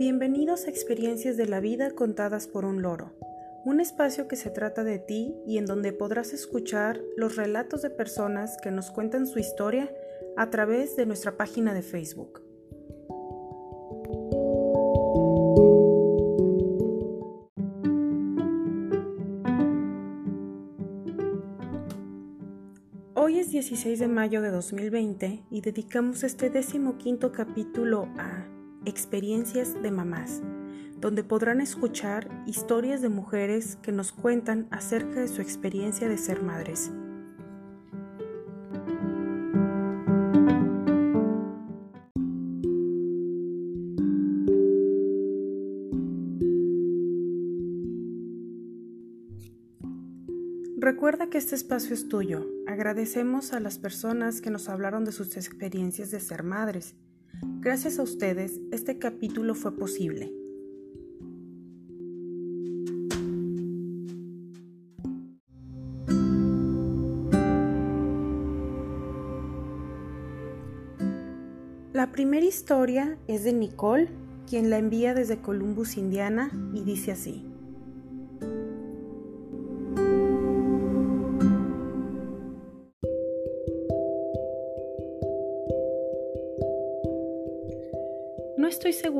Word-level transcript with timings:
Bienvenidos 0.00 0.64
a 0.64 0.70
Experiencias 0.70 1.36
de 1.36 1.44
la 1.44 1.60
Vida 1.60 1.90
contadas 1.90 2.46
por 2.46 2.64
un 2.64 2.80
loro, 2.80 3.12
un 3.66 3.80
espacio 3.80 4.28
que 4.28 4.36
se 4.36 4.48
trata 4.48 4.82
de 4.82 4.98
ti 4.98 5.34
y 5.46 5.58
en 5.58 5.66
donde 5.66 5.92
podrás 5.92 6.32
escuchar 6.32 6.98
los 7.18 7.36
relatos 7.36 7.82
de 7.82 7.90
personas 7.90 8.56
que 8.62 8.70
nos 8.70 8.90
cuentan 8.90 9.26
su 9.26 9.38
historia 9.38 9.92
a 10.38 10.48
través 10.48 10.96
de 10.96 11.04
nuestra 11.04 11.36
página 11.36 11.74
de 11.74 11.82
Facebook. 11.82 12.40
Hoy 23.14 23.38
es 23.38 23.50
16 23.50 23.98
de 23.98 24.08
mayo 24.08 24.40
de 24.40 24.50
2020 24.50 25.44
y 25.50 25.60
dedicamos 25.60 26.24
este 26.24 26.48
décimo 26.48 26.96
quinto 26.96 27.32
capítulo 27.32 28.08
a 28.16 28.49
Experiencias 28.90 29.80
de 29.80 29.92
Mamás, 29.92 30.42
donde 30.98 31.22
podrán 31.22 31.60
escuchar 31.60 32.28
historias 32.44 33.00
de 33.00 33.08
mujeres 33.08 33.76
que 33.82 33.92
nos 33.92 34.10
cuentan 34.10 34.66
acerca 34.72 35.20
de 35.20 35.28
su 35.28 35.40
experiencia 35.40 36.08
de 36.08 36.18
ser 36.18 36.42
madres. 36.42 36.90
Recuerda 50.76 51.30
que 51.30 51.38
este 51.38 51.54
espacio 51.54 51.94
es 51.94 52.08
tuyo. 52.08 52.44
Agradecemos 52.66 53.52
a 53.52 53.60
las 53.60 53.78
personas 53.78 54.40
que 54.40 54.50
nos 54.50 54.68
hablaron 54.68 55.04
de 55.04 55.12
sus 55.12 55.36
experiencias 55.36 56.10
de 56.10 56.18
ser 56.18 56.42
madres 56.42 56.96
Gracias 57.62 57.98
a 57.98 58.02
ustedes, 58.04 58.58
este 58.72 58.98
capítulo 58.98 59.54
fue 59.54 59.76
posible. 59.76 60.32
La 71.92 72.10
primera 72.12 72.46
historia 72.46 73.18
es 73.28 73.44
de 73.44 73.52
Nicole, 73.52 74.08
quien 74.48 74.70
la 74.70 74.78
envía 74.78 75.12
desde 75.12 75.42
Columbus, 75.42 75.98
Indiana, 75.98 76.50
y 76.72 76.84
dice 76.84 77.12
así. 77.12 77.49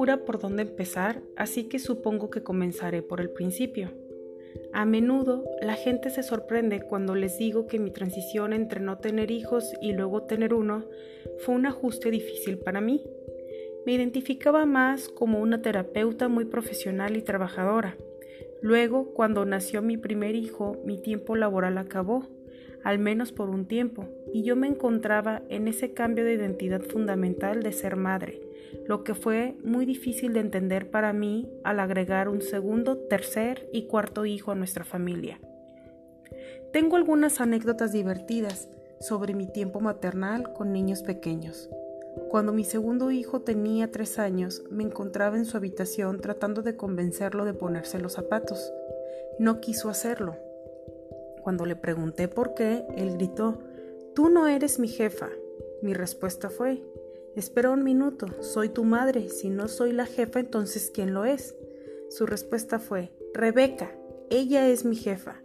Segura 0.01 0.25
por 0.25 0.41
dónde 0.41 0.63
empezar, 0.63 1.21
así 1.37 1.65
que 1.65 1.79
supongo 1.79 2.31
que 2.31 2.43
comenzaré 2.43 3.03
por 3.03 3.21
el 3.21 3.29
principio. 3.29 3.91
A 4.73 4.87
menudo 4.87 5.45
la 5.61 5.75
gente 5.75 6.09
se 6.09 6.23
sorprende 6.23 6.81
cuando 6.81 7.15
les 7.15 7.37
digo 7.37 7.67
que 7.67 7.79
mi 7.79 7.91
transición 7.91 8.55
entre 8.55 8.81
no 8.81 8.97
tener 8.97 9.31
hijos 9.31 9.75
y 9.83 9.93
luego 9.93 10.23
tener 10.23 10.55
uno 10.55 10.87
fue 11.41 11.55
un 11.55 11.67
ajuste 11.67 12.11
difícil 12.11 12.57
para 12.57 12.81
mí. 12.81 13.05
Me 13.85 13.93
identificaba 13.93 14.65
más 14.65 15.11
como 15.11 15.39
una 15.39 15.61
terapeuta 15.61 16.29
muy 16.29 16.47
profesional 16.47 17.15
y 17.15 17.21
trabajadora. 17.21 17.99
Luego, 18.63 19.13
cuando 19.13 19.45
nació 19.45 19.83
mi 19.83 19.99
primer 19.99 20.35
hijo, 20.35 20.81
mi 20.83 20.97
tiempo 20.97 21.37
laboral 21.37 21.77
acabó, 21.77 22.27
al 22.85 22.99
menos 22.99 23.33
por 23.33 23.51
un 23.51 23.67
tiempo, 23.67 24.07
y 24.33 24.43
yo 24.43 24.57
me 24.57 24.69
encontraba 24.69 25.43
en 25.49 25.69
ese 25.69 25.93
cambio 25.93 26.25
de 26.25 26.35
identidad 26.35 26.83
fundamental 26.83 27.63
de 27.63 27.73
ser 27.73 27.97
madre 27.97 28.51
lo 28.87 29.05
que 29.05 29.15
fue 29.15 29.57
muy 29.65 29.87
difícil 29.87 30.33
de 30.33 30.41
entender 30.41 30.91
para 30.91 31.13
mí 31.13 31.51
al 31.65 31.81
agregar 31.81 32.29
un 32.29 32.43
segundo, 32.43 32.97
tercer 32.97 33.69
y 33.73 33.85
cuarto 33.85 34.27
hijo 34.27 34.53
a 34.53 34.55
nuestra 34.55 34.85
familia. 34.85 35.41
Tengo 36.73 36.97
algunas 36.97 37.41
anécdotas 37.41 37.93
divertidas 37.93 38.69
sobre 39.01 39.35
mi 39.35 39.47
tiempo 39.47 39.81
maternal 39.81 40.53
con 40.53 40.73
niños 40.73 41.03
pequeños. 41.03 41.69
Cuando 42.29 42.53
mi 42.53 42.65
segundo 42.65 43.11
hijo 43.11 43.41
tenía 43.41 43.91
tres 43.91 44.19
años, 44.19 44.63
me 44.71 44.85
encontraba 44.85 45.37
en 45.37 45.47
su 45.47 45.57
habitación 45.57 46.21
tratando 46.21 46.63
de 46.63 46.77
convencerlo 46.77 47.45
de 47.45 47.55
ponerse 47.55 47.99
los 47.99 48.13
zapatos. 48.15 48.73
No 49.39 49.61
quiso 49.61 49.89
hacerlo. 49.89 50.37
Cuando 51.43 51.67
le 51.67 51.77
pregunté 51.77 52.29
por 52.29 52.55
qué, 52.55 52.85
él 52.97 53.15
gritó, 53.15 53.59
Tú 54.15 54.29
no 54.29 54.49
eres 54.49 54.79
mi 54.79 54.89
jefa. 54.89 55.29
Mi 55.83 55.95
respuesta 55.95 56.51
fue, 56.51 56.83
Espera 57.37 57.71
un 57.71 57.85
minuto, 57.85 58.27
soy 58.43 58.71
tu 58.71 58.83
madre, 58.83 59.29
si 59.29 59.51
no 59.51 59.69
soy 59.69 59.93
la 59.93 60.05
jefa, 60.05 60.41
entonces 60.41 60.91
¿quién 60.93 61.15
lo 61.15 61.25
es? 61.25 61.55
Su 62.09 62.27
respuesta 62.27 62.81
fue, 62.81 63.13
Rebeca, 63.33 63.93
ella 64.31 64.69
es 64.69 64.85
mi 64.85 64.97
jefa. 64.97 65.37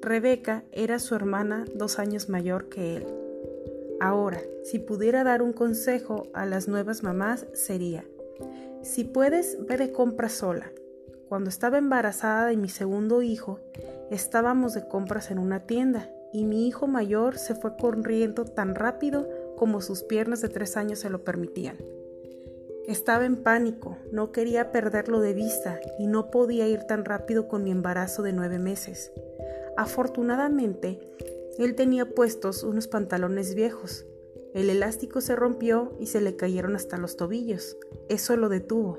Rebeca 0.00 0.64
era 0.72 0.98
su 0.98 1.14
hermana 1.14 1.66
dos 1.74 1.98
años 1.98 2.30
mayor 2.30 2.70
que 2.70 2.96
él. 2.96 3.06
Ahora, 4.00 4.40
si 4.64 4.78
pudiera 4.78 5.22
dar 5.22 5.42
un 5.42 5.52
consejo 5.52 6.28
a 6.32 6.46
las 6.46 6.66
nuevas 6.66 7.02
mamás 7.02 7.46
sería, 7.52 8.04
si 8.82 9.04
puedes, 9.04 9.58
ve 9.66 9.76
de 9.76 9.92
compras 9.92 10.32
sola. 10.32 10.72
Cuando 11.28 11.50
estaba 11.50 11.76
embarazada 11.76 12.46
de 12.46 12.56
mi 12.56 12.70
segundo 12.70 13.20
hijo, 13.20 13.60
estábamos 14.10 14.74
de 14.74 14.86
compras 14.86 15.30
en 15.30 15.38
una 15.38 15.66
tienda 15.66 16.10
y 16.32 16.44
mi 16.44 16.66
hijo 16.66 16.86
mayor 16.86 17.38
se 17.38 17.54
fue 17.54 17.76
corriendo 17.76 18.44
tan 18.44 18.74
rápido 18.74 19.28
como 19.56 19.80
sus 19.80 20.02
piernas 20.02 20.40
de 20.40 20.48
tres 20.48 20.76
años 20.76 21.00
se 21.00 21.10
lo 21.10 21.24
permitían. 21.24 21.76
Estaba 22.86 23.26
en 23.26 23.36
pánico, 23.36 23.98
no 24.12 24.32
quería 24.32 24.72
perderlo 24.72 25.20
de 25.20 25.34
vista 25.34 25.78
y 25.98 26.06
no 26.06 26.30
podía 26.30 26.66
ir 26.68 26.84
tan 26.84 27.04
rápido 27.04 27.46
con 27.46 27.62
mi 27.62 27.70
embarazo 27.70 28.22
de 28.22 28.32
nueve 28.32 28.58
meses. 28.58 29.12
Afortunadamente, 29.76 30.98
él 31.58 31.74
tenía 31.74 32.06
puestos 32.06 32.62
unos 32.62 32.88
pantalones 32.88 33.54
viejos. 33.54 34.06
El 34.54 34.70
elástico 34.70 35.20
se 35.20 35.36
rompió 35.36 35.92
y 36.00 36.06
se 36.06 36.20
le 36.20 36.36
cayeron 36.36 36.76
hasta 36.76 36.96
los 36.96 37.16
tobillos. 37.16 37.76
Eso 38.08 38.36
lo 38.36 38.48
detuvo. 38.48 38.98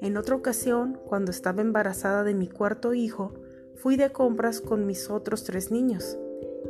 En 0.00 0.16
otra 0.16 0.36
ocasión, 0.36 0.98
cuando 1.06 1.30
estaba 1.30 1.60
embarazada 1.60 2.24
de 2.24 2.32
mi 2.32 2.48
cuarto 2.48 2.94
hijo, 2.94 3.34
fui 3.78 3.96
de 3.96 4.10
compras 4.10 4.60
con 4.60 4.86
mis 4.86 5.08
otros 5.08 5.44
tres 5.44 5.70
niños. 5.70 6.18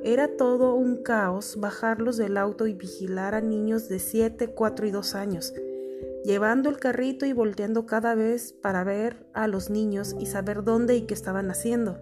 Era 0.04 0.36
todo 0.36 0.74
un 0.74 1.02
caos 1.02 1.56
bajarlos 1.58 2.18
del 2.18 2.36
auto 2.36 2.66
y 2.66 2.74
vigilar 2.74 3.34
a 3.34 3.40
niños 3.40 3.88
de 3.88 3.98
7, 3.98 4.48
4 4.48 4.86
y 4.86 4.90
2 4.90 5.14
años, 5.14 5.54
llevando 6.24 6.68
el 6.68 6.78
carrito 6.78 7.24
y 7.24 7.32
volteando 7.32 7.86
cada 7.86 8.14
vez 8.14 8.52
para 8.52 8.84
ver 8.84 9.26
a 9.32 9.48
los 9.48 9.70
niños 9.70 10.14
y 10.18 10.26
saber 10.26 10.64
dónde 10.64 10.96
y 10.96 11.02
qué 11.02 11.14
estaban 11.14 11.50
haciendo. 11.50 11.98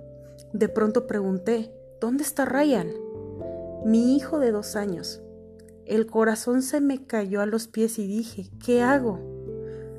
De 0.53 0.69
pronto 0.69 1.07
pregunté, 1.07 1.73
¿dónde 2.01 2.25
está 2.25 2.45
Ryan? 2.45 2.89
Mi 3.85 4.17
hijo 4.17 4.41
de 4.41 4.51
dos 4.51 4.75
años. 4.75 5.23
El 5.85 6.07
corazón 6.07 6.63
se 6.63 6.81
me 6.81 7.07
cayó 7.07 7.41
a 7.41 7.47
los 7.47 7.69
pies 7.69 8.01
y 8.01 8.09
dije, 8.09 8.51
¿qué 8.65 8.83
hago? 8.83 9.21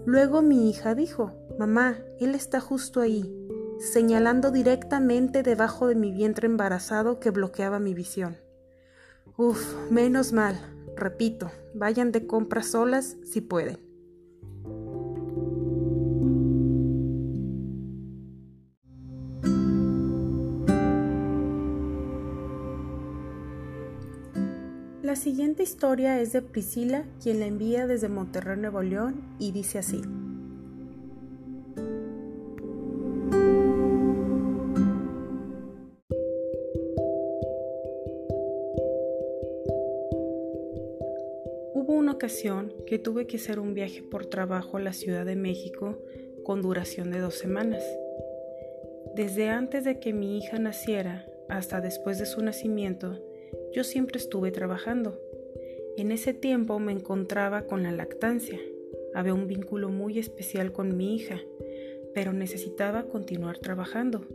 Luego 0.05 0.41
mi 0.41 0.69
hija 0.69 0.95
dijo, 0.95 1.31
mamá, 1.57 1.97
él 2.19 2.35
está 2.35 2.59
justo 2.59 2.99
ahí 2.99 3.46
señalando 3.79 4.51
directamente 4.51 5.43
debajo 5.43 5.87
de 5.87 5.95
mi 5.95 6.11
vientre 6.11 6.47
embarazado 6.47 7.19
que 7.19 7.31
bloqueaba 7.31 7.79
mi 7.79 7.93
visión. 7.93 8.37
Uf, 9.37 9.75
menos 9.91 10.33
mal, 10.33 10.59
repito, 10.95 11.51
vayan 11.73 12.11
de 12.11 12.25
compras 12.25 12.67
solas 12.67 13.17
si 13.23 13.41
pueden. 13.41 13.87
La 25.03 25.15
siguiente 25.15 25.63
historia 25.63 26.19
es 26.19 26.33
de 26.33 26.41
Priscila, 26.41 27.05
quien 27.23 27.39
la 27.39 27.45
envía 27.45 27.87
desde 27.87 28.09
Monterrey, 28.09 28.57
Nuevo 28.59 28.81
León, 28.81 29.21
y 29.39 29.51
dice 29.51 29.79
así. 29.79 30.01
Que 42.85 42.99
tuve 42.99 43.25
que 43.25 43.37
hacer 43.37 43.57
un 43.57 43.73
viaje 43.73 44.03
por 44.03 44.25
trabajo 44.25 44.75
a 44.75 44.81
la 44.81 44.91
Ciudad 44.91 45.25
de 45.25 45.37
México 45.37 45.97
con 46.43 46.61
duración 46.61 47.09
de 47.09 47.19
dos 47.19 47.35
semanas. 47.35 47.81
Desde 49.15 49.47
antes 49.47 49.85
de 49.85 50.01
que 50.01 50.11
mi 50.11 50.37
hija 50.37 50.59
naciera 50.59 51.25
hasta 51.47 51.79
después 51.79 52.19
de 52.19 52.25
su 52.25 52.41
nacimiento, 52.41 53.17
yo 53.73 53.85
siempre 53.85 54.17
estuve 54.17 54.51
trabajando. 54.51 55.21
En 55.95 56.11
ese 56.11 56.33
tiempo 56.33 56.79
me 56.79 56.91
encontraba 56.91 57.61
con 57.61 57.83
la 57.83 57.93
lactancia. 57.93 58.59
Había 59.13 59.33
un 59.33 59.47
vínculo 59.47 59.87
muy 59.87 60.19
especial 60.19 60.73
con 60.73 60.97
mi 60.97 61.15
hija, 61.15 61.39
pero 62.13 62.33
necesitaba 62.33 63.03
continuar 63.03 63.59
trabajando. 63.59 64.25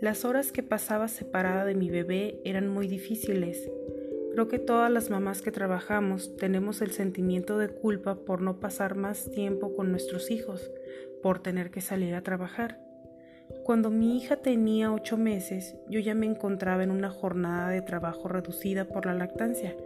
Las 0.00 0.24
horas 0.24 0.52
que 0.52 0.62
pasaba 0.62 1.08
separada 1.08 1.64
de 1.64 1.74
mi 1.74 1.90
bebé 1.90 2.40
eran 2.44 2.68
muy 2.68 2.86
difíciles 2.86 3.68
Creo 4.32 4.48
que 4.48 4.58
todas 4.58 4.90
las 4.90 5.10
mamás 5.10 5.42
que 5.42 5.50
trabajamos 5.50 6.36
tenemos 6.36 6.80
el 6.82 6.92
sentimiento 6.92 7.58
de 7.58 7.68
culpa 7.68 8.16
por 8.16 8.40
no 8.40 8.60
pasar 8.60 8.94
más 8.94 9.30
tiempo 9.30 9.74
con 9.74 9.90
nuestros 9.90 10.30
hijos, 10.30 10.70
por 11.22 11.40
tener 11.40 11.70
que 11.70 11.80
salir 11.80 12.14
a 12.14 12.22
trabajar. 12.22 12.78
Cuando 13.64 13.90
mi 13.90 14.16
hija 14.16 14.36
tenía 14.36 14.92
ocho 14.92 15.16
meses, 15.16 15.76
yo 15.88 16.00
ya 16.00 16.14
me 16.14 16.26
encontraba 16.26 16.82
en 16.82 16.90
una 16.90 17.10
jornada 17.10 17.70
de 17.70 17.82
trabajo 17.82 18.28
reducida 18.28 18.84
por 18.84 19.06
la 19.06 19.14
lactancia, 19.14 19.76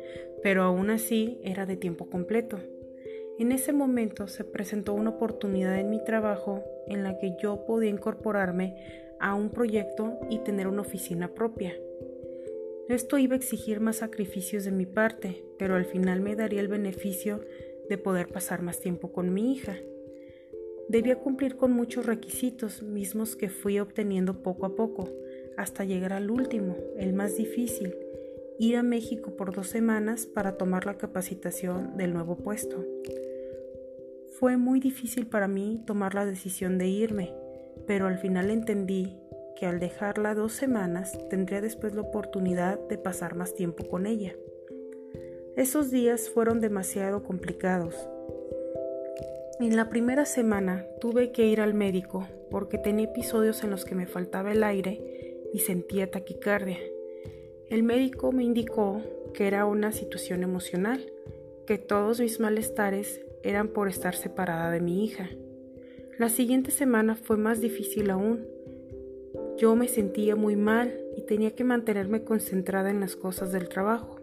pero 0.42 0.62
aún 0.62 0.90
así 0.90 1.40
era 1.44 1.64
de 1.64 1.76
tiempo 1.76 2.10
completo. 2.10 2.58
En 3.38 3.50
ese 3.50 3.72
momento 3.72 4.28
se 4.28 4.44
presentó 4.44 4.92
una 4.92 5.10
oportunidad 5.10 5.78
en 5.78 5.90
mi 5.90 6.04
trabajo 6.04 6.62
en 6.86 7.02
la 7.02 7.18
que 7.18 7.36
yo 7.40 7.64
podía 7.64 7.90
incorporarme 7.90 8.76
a 9.18 9.34
un 9.34 9.50
proyecto 9.50 10.18
y 10.28 10.38
tener 10.38 10.66
una 10.66 10.82
oficina 10.82 11.28
propia. 11.28 11.74
Esto 12.92 13.16
iba 13.16 13.32
a 13.32 13.38
exigir 13.38 13.80
más 13.80 13.96
sacrificios 13.96 14.64
de 14.64 14.70
mi 14.70 14.84
parte, 14.84 15.46
pero 15.58 15.76
al 15.76 15.86
final 15.86 16.20
me 16.20 16.36
daría 16.36 16.60
el 16.60 16.68
beneficio 16.68 17.40
de 17.88 17.96
poder 17.96 18.28
pasar 18.28 18.60
más 18.60 18.80
tiempo 18.80 19.12
con 19.12 19.32
mi 19.32 19.54
hija. 19.54 19.78
Debía 20.90 21.16
cumplir 21.16 21.56
con 21.56 21.72
muchos 21.72 22.04
requisitos 22.04 22.82
mismos 22.82 23.34
que 23.34 23.48
fui 23.48 23.78
obteniendo 23.78 24.42
poco 24.42 24.66
a 24.66 24.76
poco, 24.76 25.08
hasta 25.56 25.86
llegar 25.86 26.12
al 26.12 26.30
último, 26.30 26.76
el 26.98 27.14
más 27.14 27.34
difícil, 27.34 27.94
ir 28.58 28.76
a 28.76 28.82
México 28.82 29.36
por 29.36 29.54
dos 29.54 29.68
semanas 29.68 30.26
para 30.26 30.58
tomar 30.58 30.84
la 30.84 30.98
capacitación 30.98 31.96
del 31.96 32.12
nuevo 32.12 32.36
puesto. 32.36 32.84
Fue 34.38 34.58
muy 34.58 34.80
difícil 34.80 35.26
para 35.28 35.48
mí 35.48 35.82
tomar 35.86 36.14
la 36.14 36.26
decisión 36.26 36.76
de 36.76 36.88
irme, 36.88 37.32
pero 37.86 38.06
al 38.06 38.18
final 38.18 38.50
entendí 38.50 39.16
que 39.56 39.66
al 39.66 39.80
dejarla 39.80 40.34
dos 40.34 40.52
semanas 40.52 41.18
tendría 41.28 41.60
después 41.60 41.94
la 41.94 42.02
oportunidad 42.02 42.78
de 42.88 42.98
pasar 42.98 43.34
más 43.34 43.54
tiempo 43.54 43.88
con 43.88 44.06
ella. 44.06 44.34
Esos 45.56 45.90
días 45.90 46.30
fueron 46.30 46.60
demasiado 46.60 47.22
complicados. 47.22 48.08
En 49.60 49.76
la 49.76 49.88
primera 49.88 50.24
semana 50.24 50.86
tuve 51.00 51.30
que 51.30 51.46
ir 51.46 51.60
al 51.60 51.74
médico 51.74 52.26
porque 52.50 52.78
tenía 52.78 53.06
episodios 53.06 53.62
en 53.62 53.70
los 53.70 53.84
que 53.84 53.94
me 53.94 54.06
faltaba 54.06 54.52
el 54.52 54.64
aire 54.64 55.40
y 55.52 55.60
sentía 55.60 56.10
taquicardia. 56.10 56.78
El 57.68 57.82
médico 57.82 58.32
me 58.32 58.44
indicó 58.44 59.00
que 59.34 59.46
era 59.46 59.64
una 59.64 59.92
situación 59.92 60.42
emocional, 60.42 61.10
que 61.66 61.78
todos 61.78 62.20
mis 62.20 62.40
malestares 62.40 63.20
eran 63.42 63.68
por 63.68 63.88
estar 63.88 64.14
separada 64.14 64.70
de 64.70 64.80
mi 64.80 65.04
hija. 65.04 65.30
La 66.18 66.28
siguiente 66.28 66.70
semana 66.70 67.14
fue 67.14 67.36
más 67.36 67.60
difícil 67.60 68.10
aún. 68.10 68.46
Yo 69.58 69.76
me 69.76 69.88
sentía 69.88 70.36
muy 70.36 70.56
mal 70.56 70.98
y 71.16 71.22
tenía 71.22 71.54
que 71.54 71.64
mantenerme 71.64 72.24
concentrada 72.24 72.90
en 72.90 73.00
las 73.00 73.16
cosas 73.16 73.52
del 73.52 73.68
trabajo. 73.68 74.16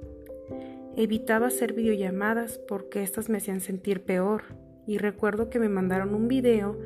Evitaba 0.96 1.48
hacer 1.48 1.74
videollamadas 1.74 2.58
porque 2.58 3.04
éstas 3.04 3.30
me 3.30 3.38
hacían 3.38 3.62
sentir 3.62 4.02
peor 4.02 4.44
y 4.88 4.98
recuerdo 4.98 5.50
que 5.50 5.60
me 5.60 5.70
mandaron 5.70 6.16
un 6.16 6.28
video 6.28 6.78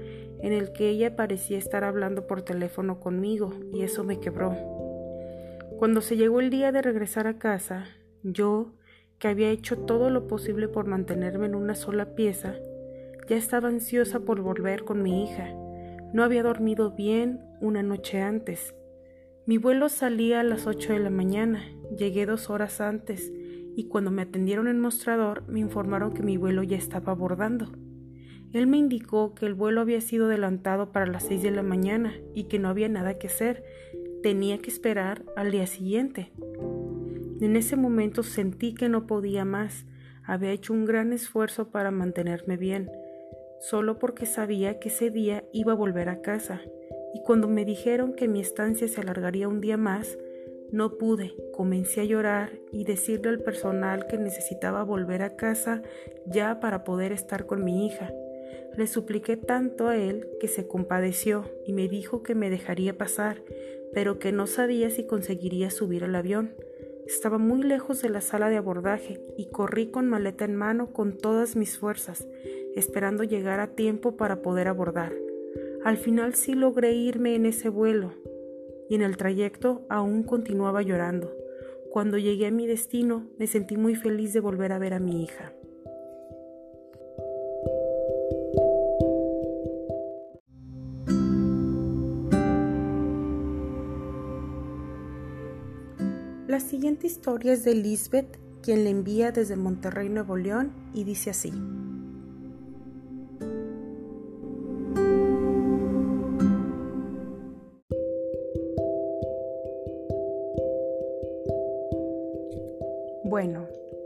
en 0.41 0.51
el 0.51 0.73
que 0.73 0.89
ella 0.89 1.15
parecía 1.15 1.57
estar 1.57 1.85
hablando 1.85 2.27
por 2.27 2.41
teléfono 2.41 2.99
conmigo 2.99 3.53
y 3.73 3.83
eso 3.83 4.03
me 4.03 4.19
quebró. 4.19 4.55
Cuando 5.79 6.01
se 6.01 6.17
llegó 6.17 6.41
el 6.41 6.49
día 6.49 6.71
de 6.71 6.81
regresar 6.81 7.27
a 7.27 7.39
casa, 7.39 7.85
yo, 8.23 8.73
que 9.19 9.29
había 9.29 9.49
hecho 9.49 9.77
todo 9.77 10.09
lo 10.09 10.27
posible 10.27 10.67
por 10.67 10.85
mantenerme 10.85 11.45
en 11.45 11.55
una 11.55 11.75
sola 11.75 12.13
pieza, 12.13 12.55
ya 13.27 13.37
estaba 13.37 13.69
ansiosa 13.69 14.19
por 14.19 14.41
volver 14.41 14.83
con 14.83 15.01
mi 15.01 15.23
hija. 15.23 15.53
No 16.13 16.23
había 16.23 16.43
dormido 16.43 16.91
bien 16.91 17.41
una 17.59 17.81
noche 17.81 18.21
antes. 18.21 18.75
Mi 19.47 19.57
vuelo 19.57 19.89
salía 19.89 20.41
a 20.41 20.43
las 20.43 20.67
8 20.67 20.93
de 20.93 20.99
la 20.99 21.09
mañana. 21.09 21.63
Llegué 21.97 22.27
dos 22.27 22.51
horas 22.51 22.81
antes 22.81 23.33
y 23.75 23.87
cuando 23.87 24.11
me 24.11 24.21
atendieron 24.21 24.67
en 24.67 24.79
mostrador 24.79 25.43
me 25.47 25.59
informaron 25.59 26.13
que 26.13 26.21
mi 26.21 26.37
vuelo 26.37 26.61
ya 26.61 26.77
estaba 26.77 27.13
abordando. 27.13 27.71
Él 28.53 28.67
me 28.67 28.77
indicó 28.77 29.33
que 29.33 29.47
el 29.47 29.55
vuelo 29.55 29.81
había 29.81 30.01
sido 30.01 30.27
adelantado 30.27 30.91
para 30.91 31.07
las 31.07 31.23
6 31.23 31.41
de 31.41 31.49
la 31.49 31.63
mañana 31.63 32.13
y 32.35 32.43
que 32.43 32.59
no 32.59 32.69
había 32.69 32.89
nada 32.89 33.17
que 33.17 33.25
hacer. 33.25 33.63
Tenía 34.21 34.59
que 34.59 34.69
esperar 34.69 35.23
al 35.35 35.51
día 35.51 35.65
siguiente. 35.65 36.31
En 37.41 37.55
ese 37.55 37.75
momento 37.75 38.21
sentí 38.21 38.75
que 38.75 38.87
no 38.87 39.07
podía 39.07 39.45
más. 39.45 39.87
Había 40.23 40.51
hecho 40.51 40.73
un 40.73 40.85
gran 40.85 41.11
esfuerzo 41.11 41.71
para 41.71 41.89
mantenerme 41.89 42.55
bien, 42.55 42.91
solo 43.63 43.97
porque 43.97 44.25
sabía 44.25 44.77
que 44.77 44.89
ese 44.89 45.09
día 45.09 45.45
iba 45.53 45.71
a 45.71 45.75
volver 45.75 46.09
a 46.09 46.21
casa. 46.21 46.61
Y 47.13 47.21
cuando 47.23 47.47
me 47.47 47.63
dijeron 47.63 48.13
que 48.13 48.27
mi 48.27 48.41
estancia 48.41 48.89
se 48.89 48.99
alargaría 48.99 49.47
un 49.47 49.61
día 49.61 49.77
más, 49.77 50.17
no 50.71 50.97
pude, 50.97 51.33
comencé 51.53 52.01
a 52.01 52.05
llorar 52.05 52.59
y 52.73 52.83
decirle 52.83 53.29
al 53.29 53.39
personal 53.39 54.05
que 54.07 54.17
necesitaba 54.17 54.83
volver 54.83 55.21
a 55.21 55.37
casa 55.37 55.81
ya 56.25 56.59
para 56.59 56.83
poder 56.83 57.13
estar 57.13 57.45
con 57.45 57.63
mi 57.63 57.85
hija. 57.85 58.11
Le 58.75 58.85
supliqué 58.85 59.37
tanto 59.37 59.87
a 59.87 59.95
él 59.95 60.27
que 60.41 60.49
se 60.49 60.67
compadeció 60.67 61.45
y 61.65 61.71
me 61.71 61.87
dijo 61.87 62.21
que 62.21 62.35
me 62.35 62.49
dejaría 62.49 62.97
pasar, 62.97 63.43
pero 63.93 64.19
que 64.19 64.33
no 64.33 64.45
sabía 64.45 64.89
si 64.89 65.05
conseguiría 65.05 65.69
subir 65.69 66.03
al 66.03 66.15
avión. 66.15 66.53
Estaba 67.05 67.37
muy 67.37 67.63
lejos 67.63 68.01
de 68.01 68.09
la 68.09 68.21
sala 68.21 68.49
de 68.49 68.57
abordaje 68.57 69.21
y 69.37 69.45
corrí 69.51 69.87
con 69.87 70.09
maleta 70.09 70.43
en 70.43 70.55
mano 70.55 70.91
con 70.91 71.17
todas 71.17 71.55
mis 71.55 71.77
fuerzas, 71.77 72.25
esperando 72.75 73.23
llegar 73.23 73.59
a 73.59 73.75
tiempo 73.75 74.17
para 74.17 74.41
poder 74.41 74.67
abordar. 74.67 75.13
Al 75.83 75.97
final 75.97 76.33
sí 76.33 76.53
logré 76.53 76.93
irme 76.93 77.35
en 77.35 77.45
ese 77.45 77.69
vuelo 77.69 78.13
y 78.89 78.95
en 78.95 79.01
el 79.01 79.17
trayecto 79.17 79.85
aún 79.89 80.23
continuaba 80.23 80.81
llorando. 80.81 81.35
Cuando 81.91 82.17
llegué 82.17 82.47
a 82.47 82.51
mi 82.51 82.67
destino 82.67 83.27
me 83.37 83.47
sentí 83.47 83.77
muy 83.77 83.95
feliz 83.95 84.33
de 84.33 84.39
volver 84.39 84.71
a 84.71 84.79
ver 84.79 84.93
a 84.93 84.99
mi 84.99 85.23
hija. 85.23 85.53
La 96.47 96.59
siguiente 96.59 97.07
historia 97.07 97.53
es 97.53 97.63
de 97.63 97.73
Lisbeth, 97.73 98.37
quien 98.61 98.83
le 98.83 98.91
envía 98.91 99.31
desde 99.31 99.55
Monterrey, 99.55 100.07
Nuevo 100.07 100.37
León, 100.37 100.71
y 100.93 101.03
dice 101.03 101.31
así. 101.31 101.51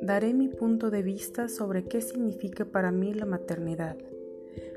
Daré 0.08 0.34
mi 0.34 0.48
punto 0.48 0.90
de 0.90 1.04
vista 1.04 1.50
sobre 1.50 1.84
qué 1.84 2.02
significa 2.02 2.66
para 2.66 2.92
mí 2.92 3.14
la 3.14 3.26
maternidad. 3.26 3.98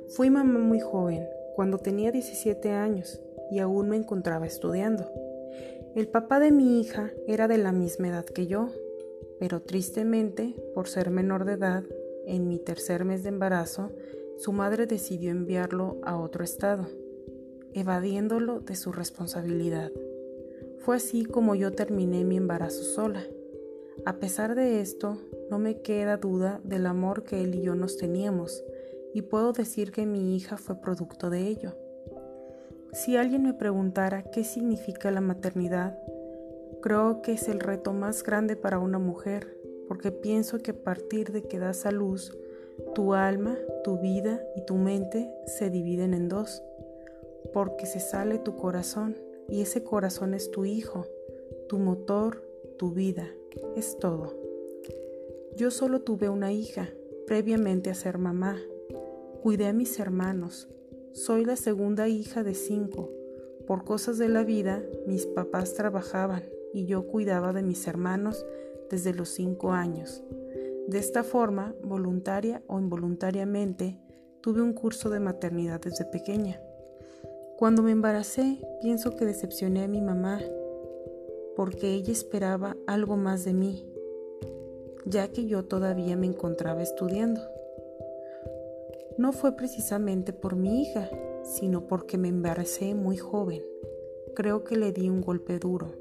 Fui 0.09 0.29
mamá 0.29 0.59
muy 0.59 0.81
joven, 0.81 1.27
cuando 1.55 1.79
tenía 1.79 2.11
17 2.11 2.71
años, 2.71 3.23
y 3.51 3.61
aún 3.61 3.89
me 3.89 3.97
encontraba 3.97 4.47
estudiando. 4.47 5.09
El 5.95 6.09
papá 6.09 6.41
de 6.41 6.51
mi 6.51 6.81
hija 6.81 7.13
era 7.29 7.47
de 7.47 7.59
la 7.59 7.71
misma 7.71 8.09
edad 8.09 8.25
que 8.25 8.49
yo, 8.49 8.71
pero 9.39 9.63
tristemente, 9.63 10.55
por 10.75 10.89
ser 10.89 11.11
menor 11.11 11.45
de 11.45 11.53
edad, 11.53 11.85
en 12.27 12.49
mi 12.49 12.59
tercer 12.59 13.05
mes 13.05 13.23
de 13.23 13.29
embarazo, 13.29 13.93
su 14.37 14.53
madre 14.53 14.87
decidió 14.87 15.31
enviarlo 15.31 15.99
a 16.03 16.19
otro 16.19 16.43
estado, 16.43 16.89
evadiéndolo 17.73 18.61
de 18.61 18.75
su 18.75 18.91
responsabilidad. 18.91 19.93
Fue 20.79 20.97
así 20.97 21.25
como 21.25 21.55
yo 21.55 21.73
terminé 21.73 22.25
mi 22.25 22.37
embarazo 22.37 22.83
sola. 22.83 23.23
A 24.07 24.15
pesar 24.15 24.55
de 24.55 24.81
esto, 24.81 25.19
no 25.51 25.59
me 25.59 25.83
queda 25.83 26.17
duda 26.17 26.61
del 26.65 26.87
amor 26.87 27.25
que 27.25 27.43
él 27.43 27.55
y 27.55 27.63
yo 27.63 27.75
nos 27.75 27.97
teníamos, 27.99 28.65
y 29.13 29.23
puedo 29.23 29.53
decir 29.53 29.93
que 29.93 30.07
mi 30.07 30.37
hija 30.37 30.57
fue 30.57 30.81
producto 30.81 31.29
de 31.29 31.47
ello. 31.47 31.75
Si 32.93 33.17
alguien 33.17 33.43
me 33.43 33.53
preguntara 33.53 34.23
qué 34.23 34.43
significa 34.43 35.11
la 35.11 35.21
maternidad, 35.21 35.99
creo 36.81 37.21
que 37.21 37.33
es 37.33 37.49
el 37.49 37.61
reto 37.61 37.93
más 37.93 38.23
grande 38.23 38.57
para 38.57 38.79
una 38.79 38.99
mujer, 38.99 39.57
porque 39.87 40.13
pienso 40.13 40.59
que 40.59 40.71
a 40.71 40.83
partir 40.83 41.31
de 41.33 41.43
que 41.43 41.59
das 41.59 41.85
a 41.85 41.91
luz, 41.91 42.37
tu 42.95 43.15
alma, 43.15 43.57
tu 43.85 43.99
vida 43.99 44.43
y 44.57 44.65
tu 44.65 44.77
mente 44.77 45.31
se 45.47 45.69
dividen 45.69 46.15
en 46.15 46.29
dos, 46.29 46.63
porque 47.53 47.87
se 47.87 48.01
sale 48.01 48.39
tu 48.39 48.57
corazón 48.57 49.17
y 49.49 49.61
ese 49.61 49.83
corazón 49.83 50.33
es 50.33 50.51
tu 50.51 50.65
hijo, 50.65 51.07
tu 51.69 51.79
motor, 51.79 52.43
tu 52.79 52.93
vida, 52.93 53.29
es 53.77 53.99
todo. 53.99 54.35
Yo 55.57 55.71
solo 55.71 56.03
tuve 56.03 56.29
una 56.29 56.53
hija, 56.53 56.89
previamente 57.27 57.91
a 57.91 57.95
ser 57.95 58.19
mamá. 58.19 58.57
Cuidé 59.43 59.67
a 59.67 59.73
mis 59.73 59.99
hermanos, 59.99 60.69
soy 61.13 61.45
la 61.45 61.57
segunda 61.57 62.09
hija 62.09 62.45
de 62.45 62.55
cinco. 62.55 63.11
Por 63.67 63.85
cosas 63.85 64.19
de 64.19 64.29
la 64.29 64.45
vida, 64.45 64.83
mis 65.07 65.27
papás 65.27 65.75
trabajaban 65.75 66.45
y 66.73 66.87
yo 66.87 67.07
cuidaba 67.07 67.53
de 67.53 67.63
mis 67.63 67.87
hermanos 67.87 68.45
desde 68.91 69.13
los 69.13 69.29
cinco 69.31 69.73
años. 69.73 70.23
De 70.87 70.99
esta 70.99 71.23
forma, 71.23 71.75
voluntaria 71.83 72.63
o 72.67 72.81
involuntariamente, 72.81 73.99
tuve 74.41 74.63
un 74.63 74.73
curso 74.73 75.11
de 75.11 75.21
maternidad 75.21 75.81
desde 75.81 76.05
pequeña. 76.05 76.61
Cuando 77.59 77.83
me 77.83 77.91
embaracé, 77.91 78.59
pienso 78.81 79.15
que 79.15 79.25
decepcioné 79.25 79.85
a 79.85 79.89
mi 79.89 80.01
mamá, 80.01 80.41
porque 81.61 81.93
ella 81.93 82.11
esperaba 82.11 82.79
algo 82.87 83.19
más 83.19 83.45
de 83.45 83.53
mí. 83.53 83.85
ya 85.05 85.29
que 85.29 85.45
yo 85.45 85.67
todavía 85.67 86.17
me 86.17 86.27
encontraba 86.27 86.83
estudiando. 86.83 87.43
No 89.19 89.35
fue 89.35 89.55
precisamente 89.57 90.33
por 90.33 90.57
mi 90.57 90.81
hija, 90.81 91.11
sino 91.43 91.87
porque 91.87 92.17
me 92.17 92.29
embaracé 92.29 92.95
muy 92.95 93.19
joven. 93.19 93.63
Creo 94.35 94.65
que 94.65 94.75
le 94.75 94.91
di 94.93 95.11
un 95.11 95.21
golpe 95.21 95.59
duro. 95.59 95.93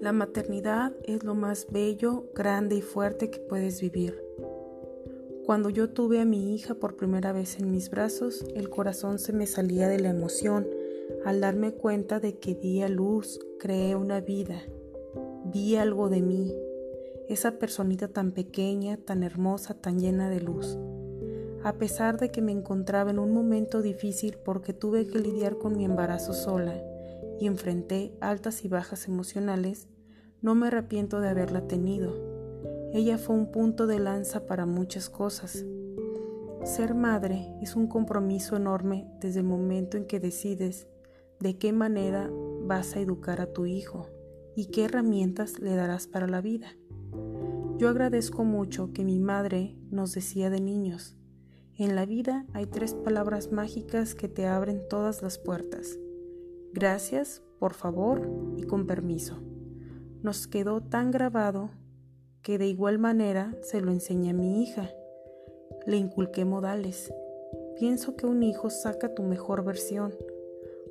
La 0.00 0.10
maternidad 0.10 0.92
es 1.04 1.22
lo 1.22 1.36
más 1.36 1.68
bello, 1.70 2.24
grande 2.34 2.74
y 2.74 2.82
fuerte 2.82 3.30
que 3.30 3.38
puedes 3.38 3.80
vivir. 3.80 4.20
Cuando 5.46 5.70
yo 5.70 5.90
tuve 5.90 6.18
a 6.18 6.24
mi 6.24 6.52
hija 6.52 6.74
por 6.74 6.96
primera 6.96 7.30
vez 7.30 7.60
en 7.60 7.70
mis 7.70 7.90
brazos, 7.90 8.44
el 8.56 8.70
corazón 8.70 9.20
se 9.20 9.32
me 9.32 9.46
salía 9.46 9.86
de 9.86 10.00
la 10.00 10.08
emoción 10.10 10.66
al 11.24 11.40
darme 11.40 11.72
cuenta 11.72 12.20
de 12.20 12.38
que 12.38 12.54
di 12.54 12.82
a 12.82 12.88
luz, 12.88 13.40
creé 13.58 13.96
una 13.96 14.20
vida, 14.20 14.62
vi 15.44 15.76
algo 15.76 16.08
de 16.08 16.22
mí, 16.22 16.54
esa 17.28 17.58
personita 17.58 18.08
tan 18.08 18.32
pequeña, 18.32 18.96
tan 18.96 19.22
hermosa, 19.22 19.74
tan 19.74 19.98
llena 19.98 20.28
de 20.28 20.40
luz. 20.40 20.78
A 21.62 21.74
pesar 21.74 22.18
de 22.18 22.30
que 22.30 22.42
me 22.42 22.52
encontraba 22.52 23.10
en 23.10 23.18
un 23.18 23.32
momento 23.32 23.82
difícil 23.82 24.38
porque 24.44 24.72
tuve 24.72 25.06
que 25.06 25.18
lidiar 25.18 25.58
con 25.58 25.76
mi 25.76 25.84
embarazo 25.84 26.32
sola 26.32 26.82
y 27.38 27.46
enfrenté 27.46 28.12
altas 28.20 28.64
y 28.64 28.68
bajas 28.68 29.08
emocionales, 29.08 29.88
no 30.42 30.54
me 30.54 30.68
arrepiento 30.68 31.20
de 31.20 31.28
haberla 31.28 31.66
tenido 31.66 32.40
ella 32.92 33.18
fue 33.18 33.36
un 33.36 33.46
punto 33.46 33.86
de 33.86 34.00
lanza 34.00 34.46
para 34.46 34.66
muchas 34.66 35.08
cosas. 35.08 35.64
Ser 36.64 36.94
madre 36.94 37.54
es 37.62 37.76
un 37.76 37.86
compromiso 37.86 38.56
enorme 38.56 39.06
desde 39.20 39.40
el 39.40 39.46
momento 39.46 39.96
en 39.96 40.06
que 40.06 40.18
decides 40.18 40.88
de 41.40 41.58
qué 41.58 41.72
manera 41.72 42.30
vas 42.62 42.94
a 42.94 43.00
educar 43.00 43.40
a 43.40 43.52
tu 43.52 43.66
hijo 43.66 44.06
y 44.54 44.66
qué 44.66 44.84
herramientas 44.84 45.58
le 45.58 45.74
darás 45.74 46.06
para 46.06 46.26
la 46.26 46.40
vida. 46.40 46.68
Yo 47.78 47.88
agradezco 47.88 48.44
mucho 48.44 48.92
que 48.92 49.04
mi 49.04 49.18
madre 49.18 49.76
nos 49.90 50.12
decía 50.12 50.50
de 50.50 50.60
niños, 50.60 51.16
en 51.80 51.96
la 51.96 52.04
vida 52.04 52.44
hay 52.52 52.66
tres 52.66 52.92
palabras 52.92 53.52
mágicas 53.52 54.14
que 54.14 54.28
te 54.28 54.46
abren 54.46 54.86
todas 54.90 55.22
las 55.22 55.38
puertas. 55.38 55.98
Gracias, 56.74 57.42
por 57.58 57.72
favor 57.72 58.30
y 58.58 58.64
con 58.64 58.86
permiso. 58.86 59.38
Nos 60.22 60.46
quedó 60.46 60.82
tan 60.82 61.10
grabado 61.10 61.70
que 62.42 62.58
de 62.58 62.66
igual 62.66 62.98
manera 62.98 63.56
se 63.62 63.80
lo 63.80 63.92
enseñé 63.92 64.28
a 64.28 64.34
mi 64.34 64.62
hija. 64.62 64.90
Le 65.86 65.96
inculqué 65.96 66.44
modales. 66.44 67.10
Pienso 67.78 68.14
que 68.14 68.26
un 68.26 68.42
hijo 68.42 68.68
saca 68.68 69.14
tu 69.14 69.22
mejor 69.22 69.64
versión. 69.64 70.12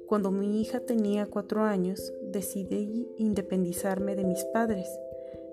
Cuando 0.10 0.32
mi 0.32 0.60
hija 0.60 0.80
tenía 0.80 1.28
cuatro 1.28 1.62
años, 1.62 2.12
decidí 2.24 3.08
independizarme 3.20 4.16
de 4.16 4.24
mis 4.24 4.44
padres. 4.46 4.88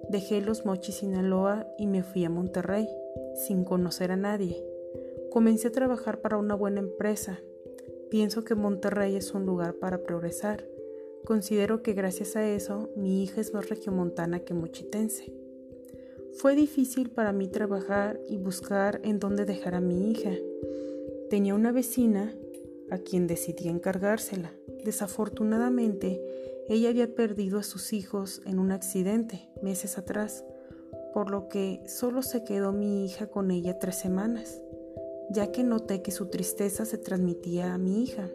Dejé 0.09 0.41
los 0.41 0.65
mochis 0.65 0.95
Sinaloa 0.95 1.67
y 1.77 1.87
me 1.87 2.03
fui 2.03 2.25
a 2.25 2.31
Monterrey, 2.31 2.89
sin 3.35 3.65
conocer 3.65 4.13
a 4.13 4.17
nadie. 4.17 4.65
Comencé 5.31 5.69
a 5.69 5.73
trabajar 5.73 6.23
para 6.23 6.39
una 6.39 6.55
buena 6.55 6.81
empresa. 6.81 7.39
Pienso 8.09 8.45
que 8.45 8.55
Monterrey 8.55 9.15
es 9.15 9.35
un 9.35 9.45
lugar 9.45 9.75
para 9.75 10.03
progresar. 10.03 10.67
Considero 11.27 11.83
que 11.83 11.93
gracias 11.93 12.35
a 12.35 12.49
eso 12.49 12.89
mi 12.97 13.23
hija 13.23 13.43
es 13.43 13.53
más 13.53 13.69
regiomontana 13.69 14.41
que 14.41 14.55
mochitense. 14.55 15.35
Fue 16.33 16.57
difícil 16.57 17.11
para 17.11 17.35
mí 17.35 17.49
trabajar 17.49 18.19
y 18.27 18.39
buscar 18.39 19.03
en 19.05 19.19
dónde 19.19 19.45
dejar 19.45 19.75
a 19.75 19.83
mi 19.83 20.11
hija. 20.13 20.33
Tenía 21.29 21.55
una 21.55 21.73
vecina 21.73 22.35
a 22.91 22.99
quien 22.99 23.27
decidí 23.27 23.69
encargársela. 23.69 24.53
Desafortunadamente, 24.85 26.23
ella 26.69 26.89
había 26.89 27.15
perdido 27.15 27.59
a 27.59 27.63
sus 27.63 27.93
hijos 27.93 28.43
en 28.47 28.59
un 28.59 28.73
accidente 28.73 29.49
meses 29.63 29.99
atrás, 29.99 30.45
por 31.15 31.31
lo 31.31 31.49
que 31.49 31.83
solo 31.87 32.23
se 32.23 32.45
quedó 32.45 32.73
mi 32.73 33.05
hija 33.05 33.29
con 33.29 33.51
ella 33.51 33.79
tres 33.79 33.97
semanas, 33.97 34.61
ya 35.31 35.53
que 35.53 35.63
noté 35.63 36.03
que 36.03 36.11
su 36.11 36.27
tristeza 36.27 36.85
se 36.85 36.99
transmitía 36.99 37.73
a 37.73 37.79
mi 37.79 38.03
hija. 38.03 38.29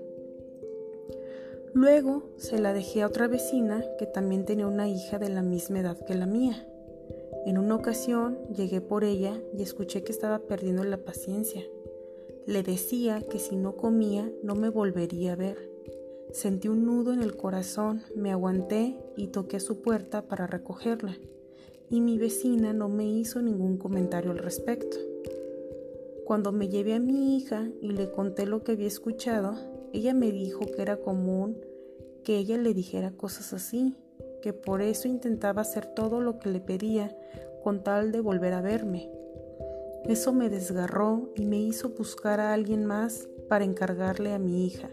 Luego 1.74 2.30
se 2.38 2.60
la 2.60 2.74
dejé 2.74 3.02
a 3.02 3.08
otra 3.08 3.28
vecina 3.28 3.86
que 3.98 4.06
también 4.06 4.46
tenía 4.46 4.68
una 4.68 4.90
hija 4.90 5.20
de 5.20 5.30
la 5.30 5.42
misma 5.42 5.80
edad 5.80 5.98
que 6.06 6.16
la 6.16 6.26
mía. 6.26 6.68
En 7.46 7.58
una 7.58 7.76
ocasión 7.76 8.40
llegué 8.54 8.82
por 8.82 9.04
ella 9.04 9.42
y 9.58 9.62
escuché 9.62 10.04
que 10.04 10.12
estaba 10.12 10.40
perdiendo 10.40 10.84
la 10.84 10.98
paciencia. 10.98 11.64
Le 12.48 12.64
decía 12.64 13.22
que 13.22 13.40
si 13.40 13.56
no 13.56 13.76
comía 13.76 14.32
no 14.44 14.56
me 14.56 14.70
volvería 14.70 15.34
a 15.34 15.36
ver. 15.36 15.72
Sentí 16.32 16.68
un 16.68 16.86
nudo 16.86 17.14
en 17.14 17.22
el 17.22 17.36
corazón, 17.36 18.02
me 18.16 18.32
aguanté 18.32 18.98
y 19.18 19.28
toqué 19.28 19.58
a 19.58 19.60
su 19.60 19.82
puerta 19.82 20.28
para 20.28 20.48
recogerla, 20.48 21.18
y 21.90 22.02
mi 22.02 22.18
vecina 22.18 22.74
no 22.74 22.90
me 22.90 23.06
hizo 23.06 23.42
ningún 23.42 23.78
comentario 23.78 24.32
al 24.32 24.38
respecto. 24.38 24.98
Cuando 26.26 26.52
me 26.52 26.70
llevé 26.70 26.94
a 26.94 27.00
mi 27.00 27.36
hija 27.36 27.70
y 27.82 27.92
le 27.92 28.10
conté 28.12 28.46
lo 28.46 28.64
que 28.64 28.72
había 28.72 28.88
escuchado, 28.88 29.56
ella 29.92 30.14
me 30.14 30.32
dijo 30.32 30.62
que 30.62 30.82
era 30.82 30.98
común 30.98 31.58
que 32.24 32.38
ella 32.38 32.58
le 32.58 32.74
dijera 32.74 33.12
cosas 33.12 33.52
así, 33.54 33.96
que 34.42 34.54
por 34.54 34.82
eso 34.82 35.08
intentaba 35.08 35.62
hacer 35.62 35.86
todo 35.88 36.22
lo 36.22 36.40
que 36.40 36.50
le 36.50 36.62
pedía 36.62 37.16
con 37.64 37.84
tal 37.84 38.12
de 38.12 38.22
volver 38.22 38.54
a 38.54 38.62
verme. 38.62 39.10
Eso 40.06 40.34
me 40.34 40.50
desgarró 40.50 41.30
y 41.36 41.46
me 41.46 41.58
hizo 41.58 41.90
buscar 41.90 42.40
a 42.40 42.54
alguien 42.54 42.86
más 42.86 43.30
para 43.48 43.66
encargarle 43.66 44.34
a 44.34 44.40
mi 44.40 44.66
hija. 44.66 44.90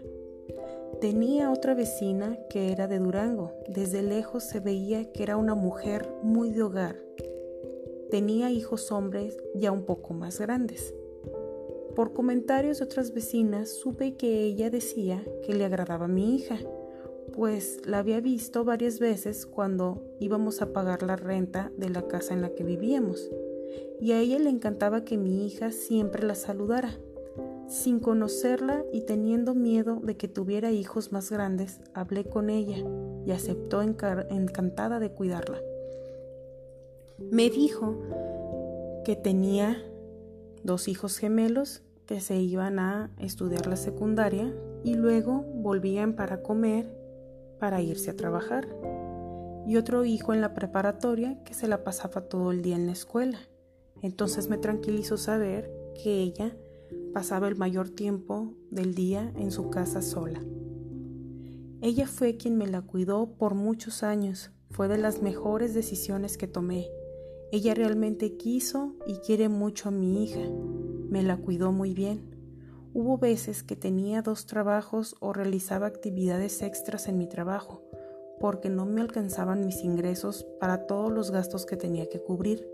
Tenía 1.00 1.50
otra 1.50 1.74
vecina 1.74 2.38
que 2.50 2.72
era 2.72 2.88
de 2.88 2.98
Durango. 2.98 3.52
Desde 3.68 4.02
lejos 4.02 4.44
se 4.44 4.60
veía 4.60 5.12
que 5.12 5.22
era 5.22 5.36
una 5.36 5.54
mujer 5.54 6.08
muy 6.22 6.50
de 6.50 6.62
hogar. 6.62 6.96
Tenía 8.10 8.50
hijos 8.50 8.90
hombres 8.90 9.36
ya 9.54 9.72
un 9.72 9.84
poco 9.84 10.14
más 10.14 10.40
grandes. 10.40 10.94
Por 11.94 12.12
comentarios 12.12 12.78
de 12.78 12.84
otras 12.84 13.12
vecinas 13.12 13.70
supe 13.70 14.16
que 14.16 14.44
ella 14.44 14.70
decía 14.70 15.24
que 15.44 15.54
le 15.54 15.64
agradaba 15.64 16.06
a 16.06 16.08
mi 16.08 16.36
hija 16.36 16.58
pues 17.38 17.86
la 17.86 17.98
había 18.00 18.20
visto 18.20 18.64
varias 18.64 18.98
veces 18.98 19.46
cuando 19.46 20.02
íbamos 20.18 20.60
a 20.60 20.72
pagar 20.72 21.04
la 21.04 21.14
renta 21.14 21.70
de 21.76 21.88
la 21.88 22.08
casa 22.08 22.34
en 22.34 22.42
la 22.42 22.50
que 22.50 22.64
vivíamos, 22.64 23.30
y 24.00 24.12
a 24.12 24.20
ella 24.20 24.38
le 24.38 24.50
encantaba 24.50 25.04
que 25.04 25.16
mi 25.16 25.46
hija 25.46 25.72
siempre 25.72 26.26
la 26.26 26.34
saludara. 26.34 26.90
Sin 27.68 28.00
conocerla 28.00 28.84
y 28.92 29.02
teniendo 29.02 29.54
miedo 29.54 30.00
de 30.02 30.16
que 30.16 30.28
tuviera 30.28 30.72
hijos 30.72 31.12
más 31.12 31.30
grandes, 31.30 31.80
hablé 31.92 32.24
con 32.24 32.48
ella 32.48 32.78
y 33.26 33.32
aceptó 33.32 33.82
encantada 33.82 35.00
de 35.00 35.10
cuidarla. 35.10 35.58
Me 37.30 37.50
dijo 37.50 37.96
que 39.04 39.16
tenía 39.16 39.76
dos 40.62 40.88
hijos 40.88 41.18
gemelos 41.18 41.82
que 42.06 42.20
se 42.20 42.36
iban 42.36 42.78
a 42.78 43.10
estudiar 43.18 43.66
la 43.66 43.76
secundaria 43.76 44.54
y 44.82 44.94
luego 44.94 45.44
volvían 45.54 46.14
para 46.14 46.42
comer 46.42 46.98
para 47.58 47.82
irse 47.82 48.10
a 48.10 48.16
trabajar, 48.16 48.68
y 49.66 49.76
otro 49.76 50.04
hijo 50.04 50.32
en 50.32 50.40
la 50.40 50.54
preparatoria 50.54 51.42
que 51.44 51.54
se 51.54 51.68
la 51.68 51.84
pasaba 51.84 52.22
todo 52.22 52.52
el 52.52 52.62
día 52.62 52.76
en 52.76 52.86
la 52.86 52.92
escuela. 52.92 53.38
Entonces 54.02 54.48
me 54.48 54.58
tranquilizó 54.58 55.16
saber 55.16 55.70
que 56.02 56.22
ella 56.22 56.56
pasaba 57.12 57.48
el 57.48 57.56
mayor 57.56 57.90
tiempo 57.90 58.54
del 58.70 58.94
día 58.94 59.32
en 59.36 59.50
su 59.50 59.70
casa 59.70 60.02
sola. 60.02 60.42
Ella 61.80 62.06
fue 62.06 62.36
quien 62.36 62.56
me 62.56 62.66
la 62.66 62.82
cuidó 62.82 63.34
por 63.36 63.54
muchos 63.54 64.02
años, 64.02 64.50
fue 64.70 64.88
de 64.88 64.98
las 64.98 65.22
mejores 65.22 65.74
decisiones 65.74 66.36
que 66.36 66.48
tomé. 66.48 66.88
Ella 67.52 67.74
realmente 67.74 68.36
quiso 68.36 68.96
y 69.06 69.14
quiere 69.18 69.48
mucho 69.48 69.88
a 69.88 69.92
mi 69.92 70.24
hija, 70.24 70.42
me 71.08 71.22
la 71.22 71.36
cuidó 71.36 71.72
muy 71.72 71.94
bien. 71.94 72.36
Hubo 72.94 73.16
veces 73.18 73.62
que 73.62 73.76
tenía 73.76 74.22
dos 74.22 74.46
trabajos 74.46 75.14
o 75.20 75.32
realizaba 75.32 75.86
actividades 75.86 76.62
extras 76.62 77.06
en 77.06 77.16
mi 77.16 77.28
trabajo, 77.28 77.82
porque 78.40 78.70
no 78.70 78.84
me 78.84 79.00
alcanzaban 79.00 79.64
mis 79.64 79.84
ingresos 79.84 80.46
para 80.60 80.86
todos 80.86 81.12
los 81.12 81.30
gastos 81.30 81.64
que 81.64 81.76
tenía 81.76 82.08
que 82.08 82.20
cubrir. 82.20 82.68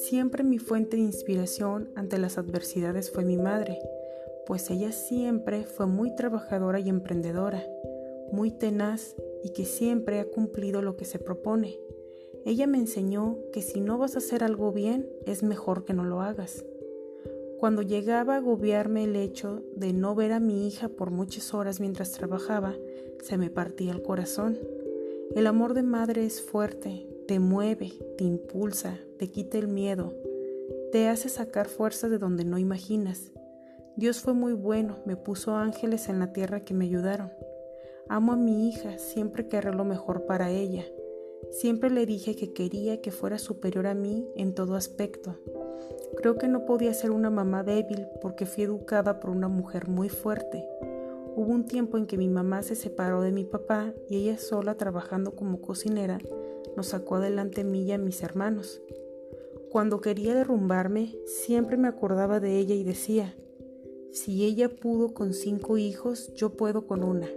Siempre 0.00 0.42
mi 0.44 0.56
fuente 0.56 0.96
de 0.96 1.02
inspiración 1.02 1.90
ante 1.94 2.16
las 2.16 2.38
adversidades 2.38 3.10
fue 3.10 3.22
mi 3.22 3.36
madre, 3.36 3.78
pues 4.46 4.70
ella 4.70 4.92
siempre 4.92 5.64
fue 5.64 5.84
muy 5.84 6.14
trabajadora 6.16 6.80
y 6.80 6.88
emprendedora, 6.88 7.62
muy 8.32 8.50
tenaz 8.50 9.14
y 9.44 9.50
que 9.50 9.66
siempre 9.66 10.18
ha 10.18 10.24
cumplido 10.24 10.80
lo 10.80 10.96
que 10.96 11.04
se 11.04 11.18
propone. 11.18 11.78
Ella 12.46 12.66
me 12.66 12.78
enseñó 12.78 13.36
que 13.52 13.60
si 13.60 13.82
no 13.82 13.98
vas 13.98 14.14
a 14.14 14.18
hacer 14.20 14.42
algo 14.42 14.72
bien, 14.72 15.06
es 15.26 15.42
mejor 15.42 15.84
que 15.84 15.92
no 15.92 16.04
lo 16.04 16.22
hagas. 16.22 16.64
Cuando 17.58 17.82
llegaba 17.82 18.36
a 18.36 18.38
agobiarme 18.38 19.04
el 19.04 19.16
hecho 19.16 19.62
de 19.76 19.92
no 19.92 20.14
ver 20.14 20.32
a 20.32 20.40
mi 20.40 20.66
hija 20.66 20.88
por 20.88 21.10
muchas 21.10 21.52
horas 21.52 21.78
mientras 21.78 22.12
trabajaba, 22.12 22.74
se 23.22 23.36
me 23.36 23.50
partía 23.50 23.92
el 23.92 24.02
corazón. 24.02 24.58
El 25.34 25.46
amor 25.46 25.74
de 25.74 25.82
madre 25.82 26.24
es 26.24 26.40
fuerte, 26.40 27.06
te 27.30 27.38
mueve, 27.38 27.92
te 28.18 28.24
impulsa, 28.24 28.98
te 29.16 29.30
quita 29.30 29.56
el 29.56 29.68
miedo, 29.68 30.12
te 30.90 31.06
hace 31.06 31.28
sacar 31.28 31.68
fuerza 31.68 32.08
de 32.08 32.18
donde 32.18 32.44
no 32.44 32.58
imaginas. 32.58 33.30
Dios 33.94 34.18
fue 34.18 34.34
muy 34.34 34.52
bueno, 34.52 34.96
me 35.06 35.14
puso 35.14 35.54
ángeles 35.54 36.08
en 36.08 36.18
la 36.18 36.32
tierra 36.32 36.64
que 36.64 36.74
me 36.74 36.86
ayudaron. 36.86 37.30
Amo 38.08 38.32
a 38.32 38.36
mi 38.36 38.68
hija, 38.68 38.98
siempre 38.98 39.46
querré 39.46 39.72
lo 39.72 39.84
mejor 39.84 40.26
para 40.26 40.50
ella. 40.50 40.84
Siempre 41.52 41.90
le 41.90 42.04
dije 42.04 42.34
que 42.34 42.52
quería 42.52 43.00
que 43.00 43.12
fuera 43.12 43.38
superior 43.38 43.86
a 43.86 43.94
mí 43.94 44.26
en 44.34 44.52
todo 44.52 44.74
aspecto. 44.74 45.36
Creo 46.16 46.36
que 46.36 46.48
no 46.48 46.64
podía 46.64 46.92
ser 46.94 47.12
una 47.12 47.30
mamá 47.30 47.62
débil 47.62 48.08
porque 48.20 48.44
fui 48.44 48.64
educada 48.64 49.20
por 49.20 49.30
una 49.30 49.46
mujer 49.46 49.86
muy 49.86 50.08
fuerte. 50.08 50.68
Hubo 51.36 51.52
un 51.52 51.64
tiempo 51.64 51.96
en 51.96 52.06
que 52.06 52.18
mi 52.18 52.28
mamá 52.28 52.64
se 52.64 52.74
separó 52.74 53.22
de 53.22 53.30
mi 53.30 53.44
papá 53.44 53.94
y 54.08 54.16
ella 54.16 54.36
sola 54.36 54.74
trabajando 54.74 55.36
como 55.36 55.60
cocinera 55.60 56.18
nos 56.80 56.86
sacó 56.86 57.16
adelante 57.16 57.60
a 57.60 57.64
mí 57.64 57.82
y 57.82 57.92
a 57.92 57.98
mis 57.98 58.22
hermanos. 58.22 58.80
Cuando 59.70 60.00
quería 60.00 60.34
derrumbarme, 60.34 61.14
siempre 61.26 61.76
me 61.76 61.88
acordaba 61.88 62.40
de 62.40 62.56
ella 62.56 62.74
y 62.74 62.84
decía, 62.84 63.36
si 64.12 64.46
ella 64.46 64.70
pudo 64.70 65.12
con 65.12 65.34
cinco 65.34 65.76
hijos, 65.76 66.32
yo 66.32 66.56
puedo 66.56 66.86
con 66.86 67.04
una. 67.04 67.28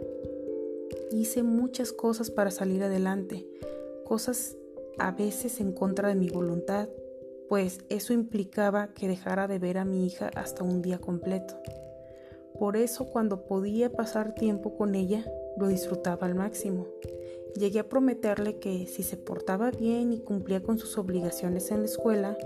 Hice 1.11 1.43
muchas 1.43 1.91
cosas 1.91 2.31
para 2.31 2.51
salir 2.51 2.83
adelante, 2.83 3.45
cosas 4.05 4.55
a 4.97 5.11
veces 5.11 5.59
en 5.59 5.73
contra 5.73 6.07
de 6.07 6.15
mi 6.15 6.29
voluntad, 6.29 6.87
pues 7.49 7.79
eso 7.89 8.13
implicaba 8.13 8.93
que 8.93 9.09
dejara 9.09 9.49
de 9.49 9.59
ver 9.59 9.77
a 9.77 9.83
mi 9.83 10.05
hija 10.05 10.31
hasta 10.35 10.63
un 10.63 10.81
día 10.81 10.99
completo. 10.99 11.55
Por 12.57 12.77
eso 12.77 13.07
cuando 13.07 13.43
podía 13.43 13.91
pasar 13.91 14.35
tiempo 14.35 14.77
con 14.77 14.95
ella, 14.95 15.25
lo 15.57 15.67
disfrutaba 15.67 16.27
al 16.27 16.35
máximo. 16.35 16.87
Llegué 17.55 17.79
a 17.79 17.89
prometerle 17.89 18.57
que 18.57 18.87
si 18.87 19.03
se 19.03 19.15
portaba 19.15 19.69
bien 19.69 20.11
y 20.11 20.19
cumplía 20.19 20.63
con 20.63 20.79
sus 20.79 20.97
obligaciones 20.97 21.69
en 21.69 21.81
la 21.81 21.85
escuela, 21.85 22.37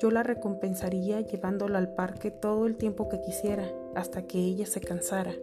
yo 0.00 0.10
la 0.10 0.24
recompensaría 0.24 1.20
llevándola 1.20 1.78
al 1.78 1.94
parque 1.94 2.30
todo 2.30 2.66
el 2.66 2.76
tiempo 2.76 3.08
que 3.08 3.20
quisiera, 3.20 3.70
hasta 3.94 4.26
que 4.26 4.38
ella 4.38 4.66
se 4.66 4.80
cansara. 4.80 5.34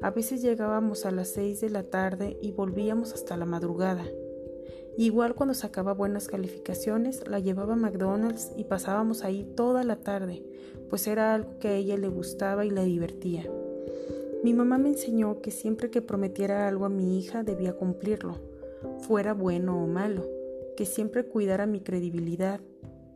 A 0.00 0.10
veces 0.10 0.40
llegábamos 0.40 1.04
a 1.04 1.10
las 1.10 1.28
seis 1.28 1.60
de 1.60 1.68
la 1.68 1.82
tarde 1.82 2.38
y 2.40 2.52
volvíamos 2.52 3.12
hasta 3.12 3.36
la 3.36 3.44
madrugada. 3.44 4.06
Igual 4.96 5.34
cuando 5.34 5.54
sacaba 5.54 5.92
buenas 5.92 6.26
calificaciones, 6.26 7.26
la 7.28 7.40
llevaba 7.40 7.74
a 7.74 7.76
McDonald's 7.76 8.52
y 8.56 8.64
pasábamos 8.64 9.22
ahí 9.22 9.44
toda 9.54 9.84
la 9.84 9.96
tarde, 9.96 10.42
pues 10.88 11.06
era 11.06 11.34
algo 11.34 11.58
que 11.58 11.68
a 11.68 11.74
ella 11.74 11.98
le 11.98 12.08
gustaba 12.08 12.64
y 12.64 12.70
le 12.70 12.84
divertía. 12.84 13.50
Mi 14.42 14.54
mamá 14.54 14.78
me 14.78 14.88
enseñó 14.88 15.42
que 15.42 15.50
siempre 15.50 15.90
que 15.90 16.00
prometiera 16.00 16.66
algo 16.66 16.86
a 16.86 16.88
mi 16.88 17.18
hija 17.18 17.42
debía 17.42 17.74
cumplirlo, 17.74 18.36
fuera 19.00 19.34
bueno 19.34 19.84
o 19.84 19.86
malo, 19.86 20.26
que 20.78 20.86
siempre 20.86 21.26
cuidara 21.26 21.66
mi 21.66 21.80
credibilidad. 21.80 22.58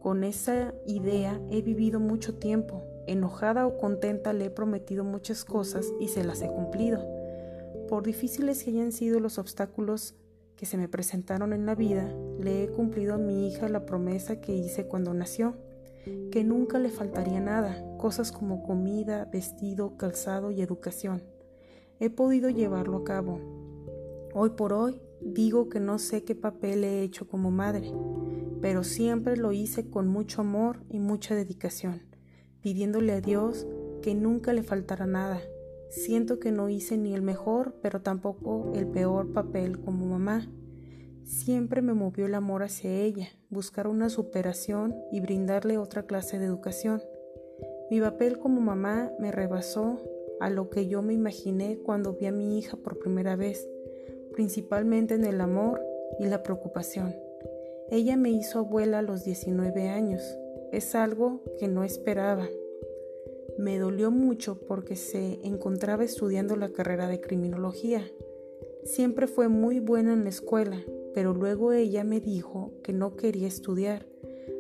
Con 0.00 0.23
esa 0.23 0.75
idea 0.87 1.40
he 1.50 1.62
vivido 1.62 1.99
mucho 1.99 2.35
tiempo, 2.35 2.85
enojada 3.07 3.66
o 3.66 3.78
contenta 3.78 4.35
le 4.35 4.47
he 4.47 4.50
prometido 4.50 5.02
muchas 5.02 5.47
cosas 5.47 5.90
y 5.99 6.09
se 6.09 6.25
las 6.25 6.43
he 6.43 6.49
cumplido. 6.49 7.02
Por 7.88 8.02
difíciles 8.02 8.62
que 8.62 8.73
hayan 8.73 8.93
sido 8.93 9.19
los 9.19 9.38
obstáculos 9.38 10.14
que 10.57 10.66
se 10.66 10.76
me 10.76 10.88
presentaron 10.88 11.54
en 11.54 11.64
la 11.64 11.75
vida, 11.75 12.07
le 12.38 12.64
he 12.64 12.69
cumplido 12.69 13.14
a 13.14 13.19
mi 13.19 13.49
hija 13.49 13.71
la 13.71 13.87
promesa 13.87 14.43
que 14.43 14.54
hice 14.54 14.87
cuando 14.87 15.14
nació 15.14 15.54
que 16.30 16.44
nunca 16.44 16.78
le 16.78 16.90
faltaría 16.90 17.40
nada, 17.40 17.84
cosas 17.99 18.32
como 18.32 18.62
comida, 18.62 19.25
vestido, 19.32 19.96
calzado 19.96 20.50
y 20.50 20.61
educación. 20.61 21.23
He 22.00 22.11
podido 22.11 22.50
llevarlo 22.50 22.99
a 22.99 23.04
cabo. 23.04 23.40
Hoy 24.34 24.50
por 24.50 24.73
hoy 24.73 25.00
digo 25.20 25.68
que 25.68 25.80
no 25.80 25.99
sé 25.99 26.25
qué 26.25 26.34
papel 26.34 26.84
he 26.84 27.02
hecho 27.02 27.28
como 27.28 27.50
madre, 27.50 27.92
pero 28.61 28.84
siempre 28.84 29.37
lo 29.37 29.52
hice 29.52 29.88
con 29.88 30.08
mucho 30.08 30.40
amor 30.40 30.84
y 30.88 30.99
mucha 30.99 31.34
dedicación, 31.34 32.02
pidiéndole 32.61 33.12
a 33.12 33.20
Dios 33.20 33.66
que 34.02 34.14
nunca 34.14 34.52
le 34.52 34.62
faltara 34.62 35.06
nada. 35.06 35.40
Siento 35.88 36.40
que 36.40 36.50
no 36.50 36.68
hice 36.68 36.99
ni 36.99 37.14
el 37.14 37.23
mejor, 37.23 37.76
pero 37.80 38.02
tampoco 38.02 38.73
el 38.75 38.87
peor 38.88 39.32
papel 39.32 39.80
como 39.80 40.06
mamá. 40.06 40.50
Siempre 41.25 41.81
me 41.81 41.95
movió 41.95 42.26
el 42.26 42.35
amor 42.35 42.62
hacia 42.62 42.90
ella, 42.90 43.28
buscar 43.49 43.87
una 43.87 44.11
superación 44.11 44.95
y 45.11 45.21
brindarle 45.21 45.78
otra 45.78 46.04
clase 46.04 46.38
de 46.38 46.45
educación. 46.45 47.02
Mi 47.90 48.01
papel 48.01 48.38
como 48.38 48.61
mamá 48.61 49.11
me 49.18 49.33
rebasó 49.33 50.01
a 50.40 50.51
lo 50.51 50.68
que 50.68 50.87
yo 50.87 51.01
me 51.01 51.14
imaginé 51.14 51.79
cuando 51.79 52.14
vi 52.14 52.27
a 52.27 52.33
mi 52.33 52.59
hija 52.59 52.77
por 52.77 52.98
primera 52.98 53.37
vez, 53.37 53.66
principalmente 54.33 55.14
en 55.14 55.25
el 55.25 55.40
amor 55.40 55.81
y 56.18 56.27
la 56.27 56.42
preocupación. 56.42 57.14
Ella 57.90 58.16
me 58.16 58.31
hizo 58.31 58.59
abuela 58.59 58.98
a 58.98 59.03
los 59.03 59.25
19 59.25 59.88
años. 59.88 60.22
Es 60.72 60.94
algo 60.94 61.42
que 61.59 61.68
no 61.68 61.85
esperaba. 61.85 62.48
Me 63.59 63.79
dolió 63.79 64.11
mucho 64.11 64.59
porque 64.66 64.96
se 64.96 65.38
encontraba 65.46 66.05
estudiando 66.05 66.57
la 66.57 66.70
carrera 66.70 67.09
de 67.09 67.20
criminología. 67.20 68.03
Siempre 68.85 69.27
fue 69.27 69.48
muy 69.48 69.81
buena 69.81 70.12
en 70.12 70.25
la 70.25 70.31
escuela, 70.31 70.83
pero 71.14 71.33
luego 71.33 71.72
ella 71.72 72.05
me 72.05 72.20
dijo 72.20 72.72
que 72.83 72.92
no 72.92 73.16
quería 73.16 73.46
estudiar, 73.46 74.07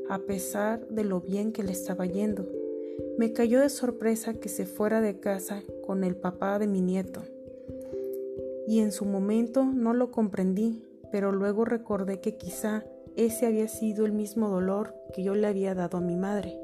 a 0.08 0.20
pesar 0.20 0.86
de 0.88 1.04
lo 1.04 1.20
bien 1.20 1.52
que 1.52 1.64
le 1.64 1.72
estaba 1.72 2.06
yendo. 2.06 2.46
Me 3.18 3.32
cayó 3.32 3.60
de 3.60 3.68
sorpresa 3.68 4.34
que 4.34 4.48
se 4.48 4.66
fuera 4.66 5.00
de 5.00 5.18
casa 5.18 5.62
con 5.84 6.04
el 6.04 6.16
papá 6.16 6.58
de 6.58 6.66
mi 6.66 6.80
nieto. 6.80 7.22
Y 8.66 8.80
en 8.80 8.92
su 8.92 9.04
momento 9.04 9.64
no 9.64 9.92
lo 9.92 10.10
comprendí, 10.10 10.82
pero 11.10 11.32
luego 11.32 11.64
recordé 11.64 12.20
que 12.20 12.36
quizá 12.36 12.84
ese 13.16 13.46
había 13.46 13.68
sido 13.68 14.06
el 14.06 14.12
mismo 14.12 14.48
dolor 14.48 14.94
que 15.12 15.22
yo 15.22 15.34
le 15.34 15.46
había 15.46 15.74
dado 15.74 15.98
a 15.98 16.00
mi 16.00 16.16
madre. 16.16 16.58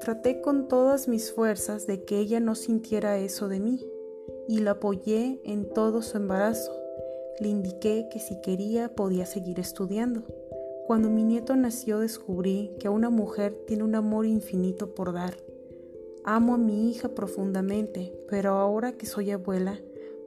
Traté 0.00 0.40
con 0.40 0.66
todas 0.66 1.06
mis 1.06 1.32
fuerzas 1.32 1.86
de 1.86 2.04
que 2.04 2.18
ella 2.18 2.40
no 2.40 2.54
sintiera 2.54 3.18
eso 3.18 3.48
de 3.48 3.60
mí 3.60 3.84
y 4.48 4.58
la 4.58 4.72
apoyé 4.72 5.40
en 5.44 5.68
todo 5.68 6.02
su 6.02 6.16
embarazo. 6.16 6.81
Le 7.42 7.48
indiqué 7.48 8.06
que 8.08 8.20
si 8.20 8.40
quería 8.40 8.94
podía 8.94 9.26
seguir 9.26 9.58
estudiando. 9.58 10.22
Cuando 10.86 11.10
mi 11.10 11.24
nieto 11.24 11.56
nació 11.56 11.98
descubrí 11.98 12.70
que 12.78 12.88
una 12.88 13.10
mujer 13.10 13.64
tiene 13.66 13.82
un 13.82 13.96
amor 13.96 14.26
infinito 14.26 14.94
por 14.94 15.12
dar. 15.12 15.36
Amo 16.22 16.54
a 16.54 16.56
mi 16.56 16.88
hija 16.88 17.08
profundamente, 17.08 18.16
pero 18.28 18.52
ahora 18.52 18.92
que 18.92 19.06
soy 19.06 19.32
abuela, 19.32 19.80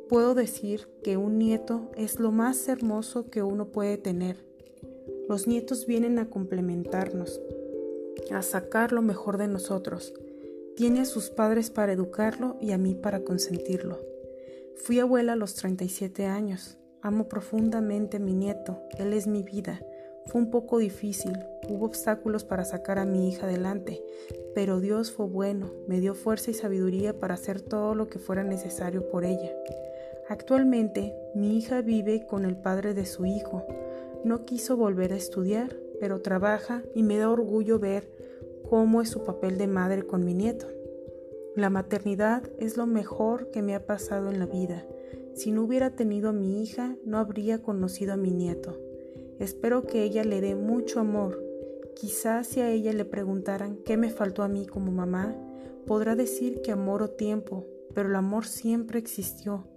puedo 0.10 0.36
decir 0.36 0.89
que 1.06 1.15
un 1.15 1.38
nieto 1.38 1.89
es 1.95 2.19
lo 2.19 2.34
más 2.34 2.67
hermoso 2.67 3.30
que 3.30 3.43
uno 3.43 3.67
puede 3.71 3.97
tener. 3.97 4.36
Los 5.30 5.47
nietos 5.47 5.86
vienen 5.86 6.19
a 6.19 6.30
complementarnos, 6.30 7.39
a 8.30 8.41
sacar 8.41 8.91
lo 8.91 9.01
mejor 9.01 9.38
de 9.38 9.47
nosotros. 9.47 10.13
Tiene 10.75 10.99
a 10.99 11.06
sus 11.06 11.30
padres 11.30 11.69
para 11.69 11.93
educarlo 11.93 12.58
y 12.60 12.71
a 12.71 12.78
mí 12.78 12.93
para 12.93 13.21
consentirlo. 13.21 14.01
Fui 14.75 14.99
abuela 14.99 15.32
a 15.32 15.38
los 15.38 15.56
37 15.56 16.25
años. 16.25 16.78
Amo 17.05 17.25
profundamente 17.25 18.17
a 18.17 18.19
mi 18.19 18.33
nieto, 18.33 18.81
él 18.97 19.13
es 19.13 19.27
mi 19.27 19.43
vida. 19.43 19.79
Fue 20.25 20.41
un 20.41 20.49
poco 20.49 20.79
difícil, 20.79 21.37
hubo 21.69 21.85
obstáculos 21.85 22.43
para 22.43 22.65
sacar 22.65 22.97
a 22.97 23.05
mi 23.05 23.29
hija 23.29 23.45
adelante, 23.45 24.03
pero 24.55 24.79
Dios 24.79 25.11
fue 25.11 25.27
bueno, 25.27 25.71
me 25.87 25.99
dio 25.99 26.15
fuerza 26.15 26.49
y 26.49 26.55
sabiduría 26.55 27.19
para 27.19 27.35
hacer 27.35 27.61
todo 27.61 27.93
lo 27.93 28.07
que 28.07 28.17
fuera 28.17 28.43
necesario 28.43 29.07
por 29.07 29.23
ella. 29.23 29.51
Actualmente, 30.29 31.13
mi 31.35 31.55
hija 31.55 31.83
vive 31.83 32.25
con 32.25 32.43
el 32.43 32.57
padre 32.57 32.95
de 32.95 33.05
su 33.05 33.27
hijo. 33.27 33.63
No 34.23 34.43
quiso 34.43 34.75
volver 34.75 35.13
a 35.13 35.17
estudiar, 35.17 35.77
pero 35.99 36.23
trabaja 36.23 36.81
y 36.95 37.03
me 37.03 37.19
da 37.19 37.29
orgullo 37.29 37.77
ver 37.77 38.09
cómo 38.67 39.03
es 39.03 39.09
su 39.09 39.23
papel 39.23 39.59
de 39.59 39.67
madre 39.67 40.07
con 40.07 40.25
mi 40.25 40.33
nieto. 40.33 40.65
La 41.55 41.69
maternidad 41.69 42.41
es 42.57 42.77
lo 42.77 42.87
mejor 42.87 43.51
que 43.51 43.61
me 43.61 43.75
ha 43.75 43.85
pasado 43.85 44.31
en 44.31 44.39
la 44.39 44.47
vida. 44.47 44.87
Si 45.35 45.51
no 45.51 45.63
hubiera 45.63 45.89
tenido 45.89 46.29
a 46.29 46.33
mi 46.33 46.63
hija, 46.63 46.95
no 47.03 47.17
habría 47.17 47.61
conocido 47.61 48.13
a 48.13 48.17
mi 48.17 48.31
nieto. 48.31 48.79
Espero 49.37 49.85
que 49.85 50.03
ella 50.03 50.23
le 50.23 50.39
dé 50.39 50.55
mucho 50.55 51.01
amor. 51.01 51.43
Quizás 51.93 52.47
si 52.47 52.61
a 52.61 52.71
ella 52.71 52.93
le 52.93 53.03
preguntaran 53.03 53.75
qué 53.83 53.97
me 53.97 54.09
faltó 54.09 54.43
a 54.43 54.47
mí 54.47 54.65
como 54.65 54.93
mamá, 54.93 55.35
podrá 55.85 56.15
decir 56.15 56.61
que 56.61 56.71
amor 56.71 57.03
o 57.03 57.09
tiempo, 57.09 57.65
pero 57.93 58.07
el 58.07 58.15
amor 58.15 58.45
siempre 58.45 58.97
existió. 58.97 59.67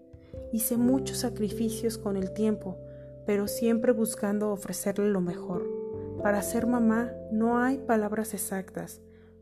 Hice 0.53 0.77
muchos 0.77 1.19
sacrificios 1.19 1.99
con 1.99 2.17
el 2.17 2.33
tiempo, 2.33 2.79
pero 3.27 3.49
siempre 3.49 3.91
buscando 3.91 4.53
ofrecerle 4.53 5.11
lo 5.11 5.21
mejor. 5.21 5.69
Para 6.23 6.41
ser 6.43 6.69
mamá 6.69 7.13
no 7.33 7.59
hay 7.59 7.79
palabras 7.79 8.33
exactas, 8.33 9.01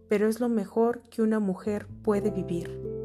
pero 0.09 0.29
es 0.29 0.40
lo 0.40 0.48
mejor 0.48 1.02
que 1.11 1.20
una 1.20 1.40
mujer 1.40 1.87
puede 2.02 2.31
vivir. 2.31 2.96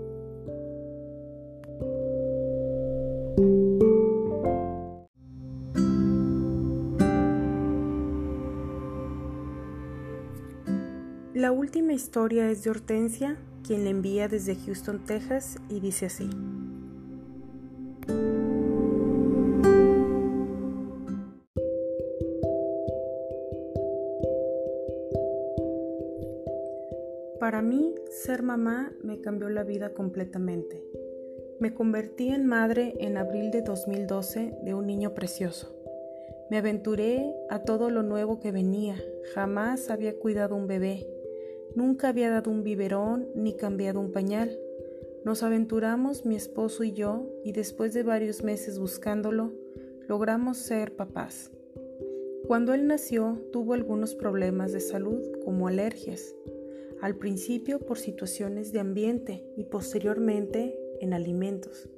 La 11.34 11.52
última 11.52 11.94
historia 11.94 12.52
es 12.52 12.64
de 12.64 12.70
Hortensia, 12.72 13.38
quien 13.66 13.86
la 13.86 13.90
envía 13.90 14.28
desde 14.28 14.56
Houston, 14.56 15.06
Texas, 15.06 15.58
y 15.70 15.80
dice 15.80 16.08
así. 16.08 16.30
Para 27.40 27.62
mí, 27.62 27.96
ser 28.12 28.44
mamá 28.44 28.92
me 29.02 29.22
cambió 29.22 29.50
la 29.50 29.64
vida 29.64 29.94
completamente. 29.94 30.84
Me 31.62 31.76
convertí 31.76 32.30
en 32.30 32.48
madre 32.48 32.96
en 33.02 33.18
abril 33.18 33.52
de 33.52 33.62
2012 33.62 34.58
de 34.64 34.74
un 34.74 34.88
niño 34.88 35.14
precioso. 35.14 35.72
Me 36.50 36.58
aventuré 36.58 37.36
a 37.52 37.60
todo 37.60 37.92
lo 37.92 38.02
nuevo 38.02 38.40
que 38.40 38.52
venía. 38.52 38.96
Jamás 39.36 39.92
había 39.92 40.18
cuidado 40.18 40.56
un 40.56 40.66
bebé. 40.66 41.08
Nunca 41.76 42.10
había 42.10 42.32
dado 42.32 42.50
un 42.50 42.64
biberón 42.64 43.28
ni 43.36 43.54
cambiado 43.54 44.00
un 44.00 44.12
pañal. 44.12 44.58
Nos 45.24 45.44
aventuramos 45.44 46.26
mi 46.26 46.36
esposo 46.36 46.84
y 46.84 46.94
yo 46.94 47.28
y 47.44 47.52
después 47.52 47.94
de 47.94 48.02
varios 48.02 48.44
meses 48.44 48.80
buscándolo, 48.80 49.54
logramos 50.08 50.58
ser 50.58 50.96
papás. 50.96 51.52
Cuando 52.48 52.74
él 52.74 52.88
nació 52.88 53.40
tuvo 53.52 53.76
algunos 53.76 54.16
problemas 54.16 54.72
de 54.72 54.80
salud 54.80 55.22
como 55.46 55.68
alergias, 55.68 56.34
al 57.02 57.18
principio 57.18 57.78
por 57.78 58.00
situaciones 58.00 58.72
de 58.72 58.80
ambiente 58.80 59.46
y 59.56 59.66
posteriormente 59.66 60.81
en 61.02 61.14
alimentos. 61.14 61.90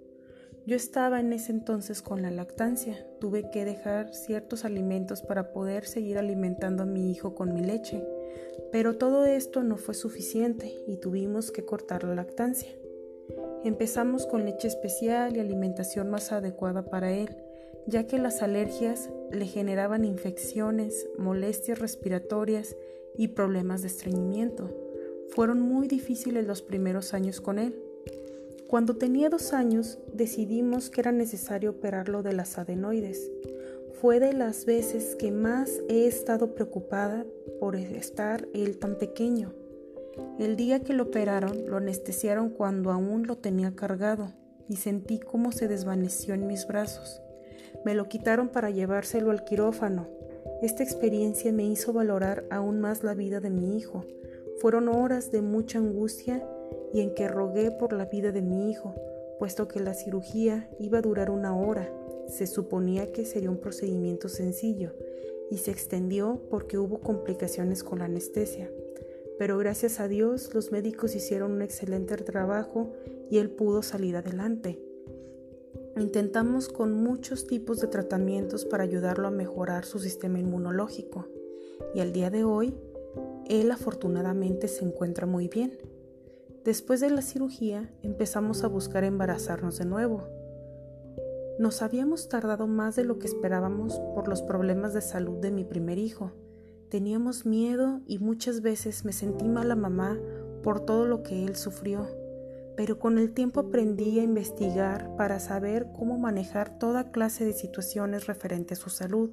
Yo 0.66 0.78
estaba 0.78 1.20
en 1.20 1.34
ese 1.34 1.52
entonces 1.52 2.02
con 2.02 2.22
la 2.22 2.32
lactancia, 2.32 3.06
tuve 3.20 3.52
que 3.52 3.66
dejar 3.66 4.14
ciertos 4.14 4.64
alimentos 4.64 5.22
para 5.22 5.52
poder 5.52 5.86
seguir 5.86 6.18
alimentando 6.18 6.84
a 6.84 6.86
mi 6.86 7.12
hijo 7.12 7.36
con 7.36 7.54
mi 7.54 7.62
leche, 7.62 8.02
pero 8.72 8.98
todo 8.98 9.26
esto 9.26 9.62
no 9.62 9.76
fue 9.76 9.94
suficiente 9.94 10.74
y 10.88 10.98
tuvimos 10.98 11.52
que 11.52 11.66
cortar 11.66 12.06
la 12.06 12.16
lactancia. 12.16 12.70
Empezamos 13.66 14.26
con 14.26 14.46
leche 14.46 14.70
especial 14.70 15.36
y 15.36 15.42
alimentación 15.42 16.10
más 16.10 16.32
adecuada 16.32 16.86
para 16.86 17.12
él, 17.12 17.36
ya 17.86 18.08
que 18.08 18.18
las 18.18 18.42
alergias 18.42 19.10
le 19.32 19.46
generaban 19.46 20.06
infecciones, 20.06 21.10
molestias 21.18 21.80
respiratorias 21.80 22.78
y 23.18 23.30
problemas 23.30 23.82
de 23.82 23.88
estreñimiento. 23.88 24.70
Fueron 25.30 25.62
muy 25.62 25.88
difíciles 25.88 26.48
los 26.48 26.62
primeros 26.62 27.14
años 27.14 27.42
con 27.42 27.60
él. 27.60 27.82
Cuando 28.74 28.96
tenía 28.96 29.30
dos 29.30 29.54
años 29.54 30.00
decidimos 30.16 30.90
que 30.90 31.02
era 31.02 31.12
necesario 31.12 31.70
operarlo 31.70 32.24
de 32.24 32.34
las 32.34 32.58
adenoides. 32.58 33.30
Fue 34.02 34.20
de 34.20 34.34
las 34.34 34.66
veces 34.66 35.16
que 35.16 35.32
más 35.32 35.70
he 35.90 36.08
estado 36.08 36.56
preocupada 36.56 37.24
por 37.60 37.76
estar 37.76 38.48
él 38.56 38.80
tan 38.80 38.98
pequeño. 38.98 39.54
El 40.40 40.56
día 40.56 40.80
que 40.80 40.94
lo 40.94 41.04
operaron, 41.04 41.68
lo 41.68 41.78
anestesiaron 41.78 42.50
cuando 42.50 42.90
aún 42.90 43.28
lo 43.28 43.38
tenía 43.38 43.76
cargado 43.76 44.34
y 44.68 44.78
sentí 44.78 45.20
cómo 45.20 45.52
se 45.52 45.68
desvaneció 45.68 46.34
en 46.34 46.48
mis 46.48 46.66
brazos. 46.66 47.22
Me 47.86 47.94
lo 47.94 48.10
quitaron 48.10 48.50
para 48.50 48.72
llevárselo 48.72 49.30
al 49.30 49.44
quirófano. 49.44 50.08
Esta 50.64 50.82
experiencia 50.82 51.54
me 51.54 51.64
hizo 51.64 51.94
valorar 51.94 52.46
aún 52.50 52.82
más 52.82 53.04
la 53.04 53.14
vida 53.14 53.40
de 53.40 53.52
mi 53.52 53.78
hijo. 53.78 54.04
Fueron 54.60 54.88
horas 54.88 55.30
de 55.30 55.44
mucha 55.44 55.78
angustia 55.78 56.44
y 56.94 57.02
en 57.02 57.14
que 57.14 57.28
rogué 57.28 57.72
por 57.72 57.94
la 57.94 58.06
vida 58.06 58.32
de 58.32 58.42
mi 58.42 58.70
hijo, 58.70 58.96
puesto 59.40 59.68
que 59.68 59.80
la 59.80 59.94
cirugía 59.94 60.70
iba 60.80 61.00
a 61.00 61.02
durar 61.02 61.30
una 61.32 61.58
hora. 61.58 61.92
Se 62.28 62.48
suponía 62.48 63.12
que 63.12 63.26
sería 63.26 63.50
un 63.50 63.58
procedimiento 63.60 64.30
sencillo 64.30 64.94
y 65.50 65.58
se 65.58 65.72
extendió 65.72 66.42
porque 66.50 66.78
hubo 66.78 67.00
complicaciones 67.00 67.84
con 67.84 68.00
la 68.00 68.06
anestesia 68.06 68.70
pero 69.38 69.58
gracias 69.58 70.00
a 70.00 70.08
Dios 70.08 70.54
los 70.54 70.72
médicos 70.72 71.16
hicieron 71.16 71.52
un 71.52 71.62
excelente 71.62 72.16
trabajo 72.18 72.94
y 73.30 73.40
él 73.40 73.50
pudo 73.50 73.82
salir 73.82 74.16
adelante. 74.16 74.80
Intentamos 75.98 76.70
con 76.70 76.94
muchos 76.94 77.46
tipos 77.46 77.80
de 77.80 77.88
tratamientos 77.88 78.66
para 78.66 78.84
ayudarlo 78.84 79.28
a 79.28 79.32
mejorar 79.32 79.86
su 79.86 80.00
sistema 80.00 80.40
inmunológico 80.40 81.28
y 81.94 82.00
al 82.00 82.14
día 82.14 82.30
de 82.30 82.44
hoy 82.44 82.74
él 83.48 83.72
afortunadamente 83.72 84.68
se 84.68 84.86
encuentra 84.86 85.26
muy 85.28 85.48
bien. 85.48 85.78
Después 86.64 87.00
de 87.02 87.10
la 87.10 87.22
cirugía 87.22 87.92
empezamos 88.02 88.64
a 88.64 88.68
buscar 88.68 89.04
embarazarnos 89.04 89.78
de 89.78 89.86
nuevo. 89.86 90.28
Nos 91.60 91.82
habíamos 91.82 92.30
tardado 92.30 92.68
más 92.68 92.96
de 92.96 93.04
lo 93.04 93.20
que 93.20 93.28
esperábamos 93.28 94.00
por 94.16 94.28
los 94.28 94.42
problemas 94.42 94.94
de 94.94 95.02
salud 95.02 95.40
de 95.40 95.52
mi 95.52 95.66
primer 95.66 95.98
hijo 95.98 96.32
Teníamos 96.94 97.48
miedo 97.48 98.02
y 98.06 98.20
muchas 98.20 98.62
veces 98.62 99.04
me 99.04 99.14
sentí 99.14 99.48
mala 99.48 99.76
mamá 99.76 100.16
por 100.62 100.82
todo 100.82 101.08
lo 101.08 101.24
que 101.24 101.44
él 101.44 101.56
sufrió, 101.56 102.08
pero 102.78 103.00
con 103.00 103.18
el 103.18 103.34
tiempo 103.34 103.62
aprendí 103.62 104.20
a 104.20 104.24
investigar 104.24 105.16
para 105.16 105.40
saber 105.40 105.88
cómo 105.98 106.20
manejar 106.20 106.78
toda 106.78 107.10
clase 107.10 107.46
de 107.46 107.54
situaciones 107.54 108.28
referentes 108.28 108.78
a 108.78 108.84
su 108.84 108.92
salud. 108.92 109.32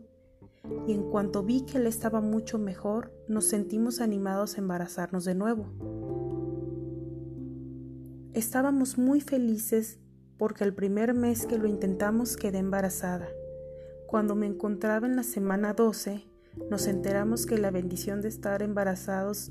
Y 0.86 0.94
en 0.94 1.10
cuanto 1.10 1.42
vi 1.42 1.66
que 1.66 1.76
él 1.76 1.86
estaba 1.86 2.22
mucho 2.22 2.58
mejor, 2.58 3.12
nos 3.28 3.44
sentimos 3.44 4.00
animados 4.00 4.56
a 4.56 4.62
embarazarnos 4.62 5.26
de 5.26 5.34
nuevo. 5.34 5.66
Estábamos 8.34 8.96
muy 8.96 9.20
felices 9.20 9.98
porque 10.38 10.62
el 10.62 10.72
primer 10.72 11.14
mes 11.14 11.46
que 11.46 11.58
lo 11.58 11.66
intentamos 11.66 12.36
quedé 12.36 12.58
embarazada. 12.58 13.28
Cuando 14.06 14.36
me 14.36 14.46
encontraba 14.46 15.08
en 15.08 15.16
la 15.16 15.24
semana 15.24 15.74
12, 15.74 16.28
nos 16.70 16.86
enteramos 16.86 17.44
que 17.44 17.58
la 17.58 17.72
bendición 17.72 18.20
de 18.20 18.28
estar 18.28 18.62
embarazados 18.62 19.50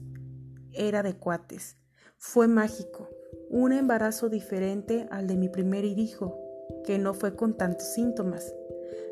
era 0.71 1.03
de 1.03 1.13
cuates. 1.13 1.75
Fue 2.17 2.47
mágico, 2.47 3.09
un 3.49 3.73
embarazo 3.73 4.29
diferente 4.29 5.07
al 5.11 5.27
de 5.27 5.35
mi 5.35 5.49
primer 5.49 5.83
hijo, 5.83 6.39
que 6.85 6.99
no 6.99 7.13
fue 7.13 7.35
con 7.35 7.57
tantos 7.57 7.93
síntomas. 7.93 8.55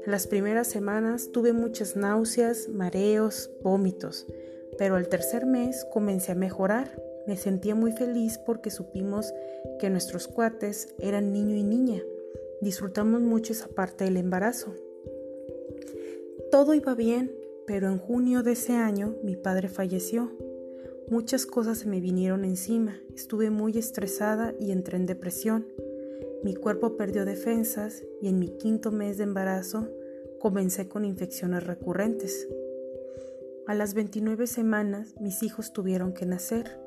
Las 0.06 0.27
primeras 0.27 0.67
semanas 0.67 1.34
tuve 1.34 1.51
muchas 1.51 1.97
náuseas, 1.97 2.69
mareos, 2.69 3.51
vómitos, 3.62 4.27
pero 4.77 4.95
al 4.95 5.10
tercer 5.10 5.45
mes 5.45 5.86
comencé 5.91 6.32
a 6.32 6.36
mejorar. 6.36 7.07
Me 7.28 7.38
sentía 7.38 7.76
muy 7.76 7.92
feliz 7.92 8.38
porque 8.38 8.72
supimos 8.72 9.34
que 9.80 9.90
nuestros 9.90 10.28
cuates 10.28 10.96
eran 11.00 11.34
niño 11.34 11.56
y 11.56 11.63
niña. 11.63 12.02
Disfrutamos 12.62 13.22
mucho 13.22 13.54
esa 13.54 13.68
parte 13.68 14.06
del 14.06 14.18
embarazo. 14.18 14.74
Todo 16.52 16.74
iba 16.74 16.96
bien 16.96 17.32
pero 17.68 17.90
en 17.90 18.00
junio 18.00 18.44
de 18.44 18.54
ese 18.54 18.74
año 18.74 19.18
mi 19.22 19.36
padre 19.36 19.68
falleció. 19.68 20.32
Muchas 21.10 21.46
cosas 21.46 21.80
se 21.80 21.88
me 21.88 22.00
vinieron 22.00 22.46
encima, 22.46 23.00
estuve 23.13 23.50
muy 23.50 23.78
estresada 23.78 24.56
y 24.60 24.72
entré 24.72 24.96
en 24.98 25.06
depresión. 25.06 25.68
Mi 26.44 26.56
cuerpo 26.56 26.96
perdió 26.96 27.26
defensas 27.26 28.04
y 28.22 28.30
en 28.30 28.40
mi 28.40 28.58
quinto 28.58 28.92
mes 28.92 29.18
de 29.18 29.26
embarazo 29.26 29.90
comencé 30.40 30.88
con 30.88 31.04
infecciones 31.04 31.66
recurrentes. 31.66 32.48
A 33.68 33.76
las 33.76 33.94
29 33.94 34.48
semanas 34.48 35.13
mis 35.20 35.44
hijos 35.44 35.74
tuvieron 35.74 36.13
que 36.13 36.26
nacer. 36.26 36.80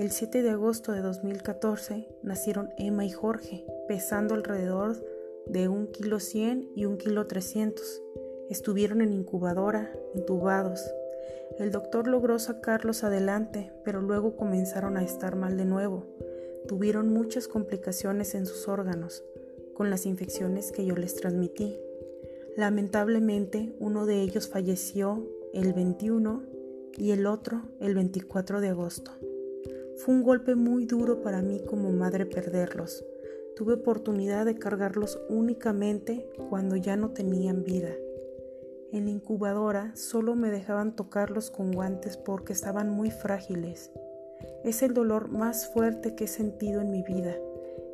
El 0.00 0.12
7 0.12 0.40
de 0.40 0.48
agosto 0.48 0.92
de 0.92 1.02
2014 1.02 2.08
nacieron 2.22 2.70
Emma 2.78 3.04
y 3.04 3.10
Jorge, 3.10 3.66
pesando 3.86 4.34
alrededor 4.34 4.96
de 5.44 5.68
1 5.68 5.92
kilo 5.92 6.20
100 6.20 6.70
y 6.74 6.86
1 6.86 6.96
kilo 6.96 7.26
300 7.26 8.00
Estuvieron 8.48 9.02
en 9.02 9.12
incubadora, 9.12 9.92
intubados. 10.14 10.80
El 11.58 11.70
doctor 11.70 12.08
logró 12.08 12.38
sacarlos 12.38 13.04
adelante, 13.04 13.74
pero 13.84 14.00
luego 14.00 14.36
comenzaron 14.36 14.96
a 14.96 15.04
estar 15.04 15.36
mal 15.36 15.58
de 15.58 15.66
nuevo. 15.66 16.06
Tuvieron 16.66 17.12
muchas 17.12 17.46
complicaciones 17.46 18.34
en 18.34 18.46
sus 18.46 18.68
órganos, 18.68 19.22
con 19.74 19.90
las 19.90 20.06
infecciones 20.06 20.72
que 20.72 20.86
yo 20.86 20.96
les 20.96 21.14
transmití. 21.14 21.78
Lamentablemente, 22.56 23.76
uno 23.78 24.06
de 24.06 24.22
ellos 24.22 24.48
falleció 24.48 25.28
el 25.52 25.74
21 25.74 26.42
y 26.96 27.10
el 27.10 27.26
otro 27.26 27.68
el 27.80 27.94
24 27.94 28.62
de 28.62 28.68
agosto. 28.68 29.12
Fue 30.00 30.14
un 30.14 30.22
golpe 30.22 30.54
muy 30.54 30.86
duro 30.86 31.20
para 31.20 31.42
mí 31.42 31.60
como 31.60 31.92
madre 31.92 32.24
perderlos. 32.24 33.04
Tuve 33.54 33.74
oportunidad 33.74 34.46
de 34.46 34.54
cargarlos 34.54 35.20
únicamente 35.28 36.26
cuando 36.48 36.76
ya 36.76 36.96
no 36.96 37.10
tenían 37.10 37.64
vida. 37.64 37.90
En 38.92 39.04
la 39.04 39.10
incubadora 39.10 39.94
solo 39.96 40.36
me 40.36 40.50
dejaban 40.50 40.96
tocarlos 40.96 41.50
con 41.50 41.70
guantes 41.72 42.16
porque 42.16 42.54
estaban 42.54 42.88
muy 42.88 43.10
frágiles. 43.10 43.90
Es 44.64 44.80
el 44.82 44.94
dolor 44.94 45.28
más 45.28 45.68
fuerte 45.68 46.14
que 46.14 46.24
he 46.24 46.28
sentido 46.28 46.80
en 46.80 46.90
mi 46.90 47.02
vida. 47.02 47.36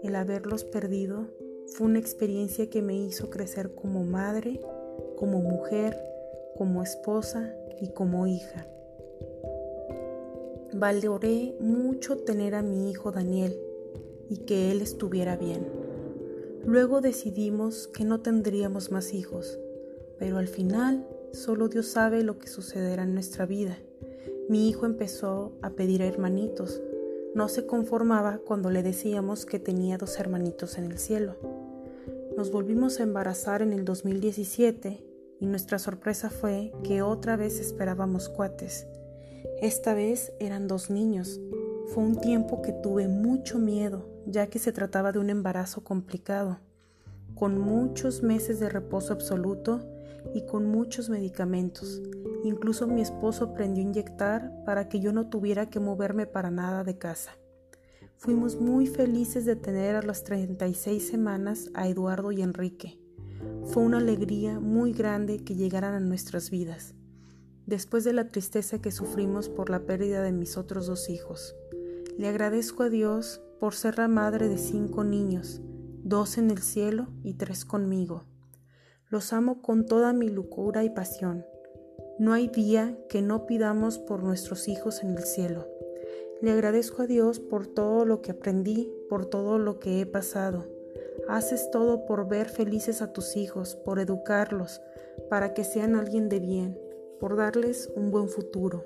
El 0.05 0.15
haberlos 0.15 0.63
perdido 0.63 1.27
fue 1.75 1.89
una 1.89 1.99
experiencia 1.99 2.71
que 2.71 2.83
me 2.83 2.95
hizo 2.95 3.31
crecer 3.31 3.75
como 3.75 4.05
madre, 4.05 4.61
como 5.17 5.41
mujer, 5.41 6.01
como 6.57 6.85
esposa 6.85 7.53
y 7.81 7.89
como 7.89 8.29
hija. 8.29 8.65
Valoré 10.79 11.55
mucho 11.61 12.17
tener 12.19 12.55
a 12.55 12.63
mi 12.63 12.91
hijo 12.91 13.13
Daniel 13.13 13.59
y 14.29 14.39
que 14.39 14.71
él 14.71 14.83
estuviera 14.83 15.37
bien. 15.37 15.67
Luego 16.65 17.01
decidimos 17.01 17.89
que 17.89 18.05
no 18.05 18.21
tendríamos 18.21 18.91
más 18.91 19.15
hijos 19.15 19.59
pero 20.19 20.39
al 20.39 20.49
final 20.49 21.07
solo 21.33 21.69
Dios 21.69 21.87
sabe 21.87 22.23
lo 22.23 22.39
que 22.39 22.49
sucederá 22.49 23.03
en 23.03 23.15
nuestra 23.15 23.47
vida. 23.47 23.79
Mi 24.49 24.69
hijo 24.69 24.87
empezó 24.87 25.53
a 25.63 25.71
pedir 25.71 26.03
hermanitos. 26.03 26.81
No 27.35 27.49
se 27.49 27.67
conformaba 27.67 28.39
cuando 28.39 28.71
le 28.71 28.83
decíamos 28.83 29.45
que 29.45 29.59
tenía 29.59 29.99
dos 29.99 30.19
hermanitos 30.19 30.79
en 30.79 30.85
el 30.85 30.99
cielo. 30.99 31.37
Nos 32.37 32.51
volvimos 32.51 33.01
a 33.01 33.03
embarazar 33.03 33.63
en 33.63 33.73
el 33.73 33.85
2017 33.85 35.05
y 35.41 35.47
nuestra 35.47 35.79
sorpresa 35.79 36.31
fue 36.31 36.73
que 36.83 37.03
otra 37.03 37.37
vez 37.37 37.61
esperábamos 37.61 38.29
cuates. 38.29 38.87
Esta 39.61 39.95
vez 39.95 40.33
eran 40.39 40.69
dos 40.69 40.91
niños. 40.91 41.41
Fue 41.87 42.03
un 42.03 42.21
tiempo 42.21 42.63
que 42.63 42.73
tuve 42.73 43.09
mucho 43.09 43.59
miedo, 43.59 44.09
ya 44.27 44.49
que 44.49 44.59
se 44.59 44.73
trataba 44.73 45.13
de 45.13 45.19
un 45.19 45.31
embarazo 45.31 45.83
complicado, 45.85 46.59
con 47.35 47.59
muchos 47.59 48.23
meses 48.23 48.61
de 48.61 48.69
reposo 48.69 49.13
absoluto 49.13 49.81
y 50.35 50.43
con 50.43 50.67
muchos 50.67 51.09
medicamentos. 51.09 52.03
Incluso 52.45 52.87
mi 52.87 53.01
esposo 53.01 53.45
aprendió 53.45 53.83
a 53.85 53.89
inyectar 53.89 54.65
para 54.65 54.89
que 54.89 55.01
yo 55.01 55.13
no 55.13 55.29
tuviera 55.29 55.71
que 55.71 55.81
moverme 55.81 56.27
para 56.27 56.51
nada 56.51 56.85
de 56.85 56.99
casa. 56.99 57.33
Fuimos 58.19 58.61
muy 58.61 58.87
felices 58.87 59.45
de 59.45 59.57
tener 59.57 59.95
a 59.95 60.03
las 60.03 60.25
36 60.25 61.07
semanas 61.07 61.71
a 61.75 61.87
Eduardo 61.89 62.33
y 62.33 62.43
Enrique. 62.43 62.99
Fue 63.65 63.83
una 63.83 63.99
alegría 63.99 64.59
muy 64.59 64.93
grande 64.93 65.45
que 65.45 65.55
llegaran 65.55 65.95
a 65.95 66.01
nuestras 66.01 66.51
vidas, 66.51 66.95
después 67.67 68.05
de 68.05 68.13
la 68.13 68.29
tristeza 68.29 68.81
que 68.81 68.93
sufrimos 68.93 69.49
por 69.49 69.71
la 69.71 69.81
pérdida 69.81 70.23
de 70.23 70.33
mis 70.33 70.57
otros 70.57 70.87
dos 70.87 71.11
hijos. 71.11 71.55
Le 72.17 72.29
agradezco 72.29 72.85
a 72.85 72.89
Dios 72.89 73.43
por 73.61 73.75
ser 73.75 73.99
la 73.99 74.09
madre 74.09 74.49
de 74.49 74.59
cinco 74.59 75.05
niños, 75.05 75.61
dos 76.03 76.39
en 76.39 76.51
el 76.51 76.63
cielo 76.63 77.09
y 77.25 77.35
tres 77.35 77.65
conmigo. 77.65 78.25
Los 79.09 79.33
amo 79.33 79.61
con 79.63 79.87
toda 79.87 80.13
mi 80.13 80.29
locura 80.29 80.85
y 80.85 80.91
pasión. 80.91 81.45
No 82.19 82.33
hay 82.33 82.49
día 82.49 82.97
que 83.09 83.21
no 83.21 83.47
pidamos 83.47 83.99
por 83.99 84.23
nuestros 84.23 84.69
hijos 84.69 85.03
en 85.03 85.11
el 85.11 85.25
cielo. 85.25 85.69
Le 86.41 86.53
agradezco 86.53 87.03
a 87.03 87.07
Dios 87.07 87.41
por 87.41 87.67
todo 87.67 88.05
lo 88.05 88.23
que 88.23 88.31
aprendí, 88.31 88.91
por 89.09 89.27
todo 89.27 89.59
lo 89.59 89.79
que 89.79 90.01
he 90.01 90.07
pasado. 90.07 90.67
Haces 91.29 91.71
todo 91.71 92.07
por 92.07 92.29
ver 92.29 92.49
felices 92.49 93.03
a 93.03 93.13
tus 93.13 93.37
hijos, 93.37 93.75
por 93.75 93.99
educarlos, 93.99 94.81
para 95.29 95.55
que 95.55 95.65
sean 95.65 95.97
alguien 95.97 96.29
de 96.29 96.41
bien, 96.41 96.79
por 97.21 97.37
darles 97.37 97.91
un 97.95 98.11
buen 98.11 98.29
futuro. 98.29 98.85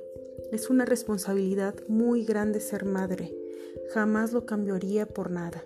Es 0.52 0.70
una 0.70 0.84
responsabilidad 0.84 1.74
muy 1.88 2.24
grande 2.24 2.60
ser 2.60 2.84
madre. 2.84 3.34
Jamás 3.92 4.32
lo 4.32 4.46
cambiaría 4.46 5.06
por 5.06 5.30
nada. 5.30 5.64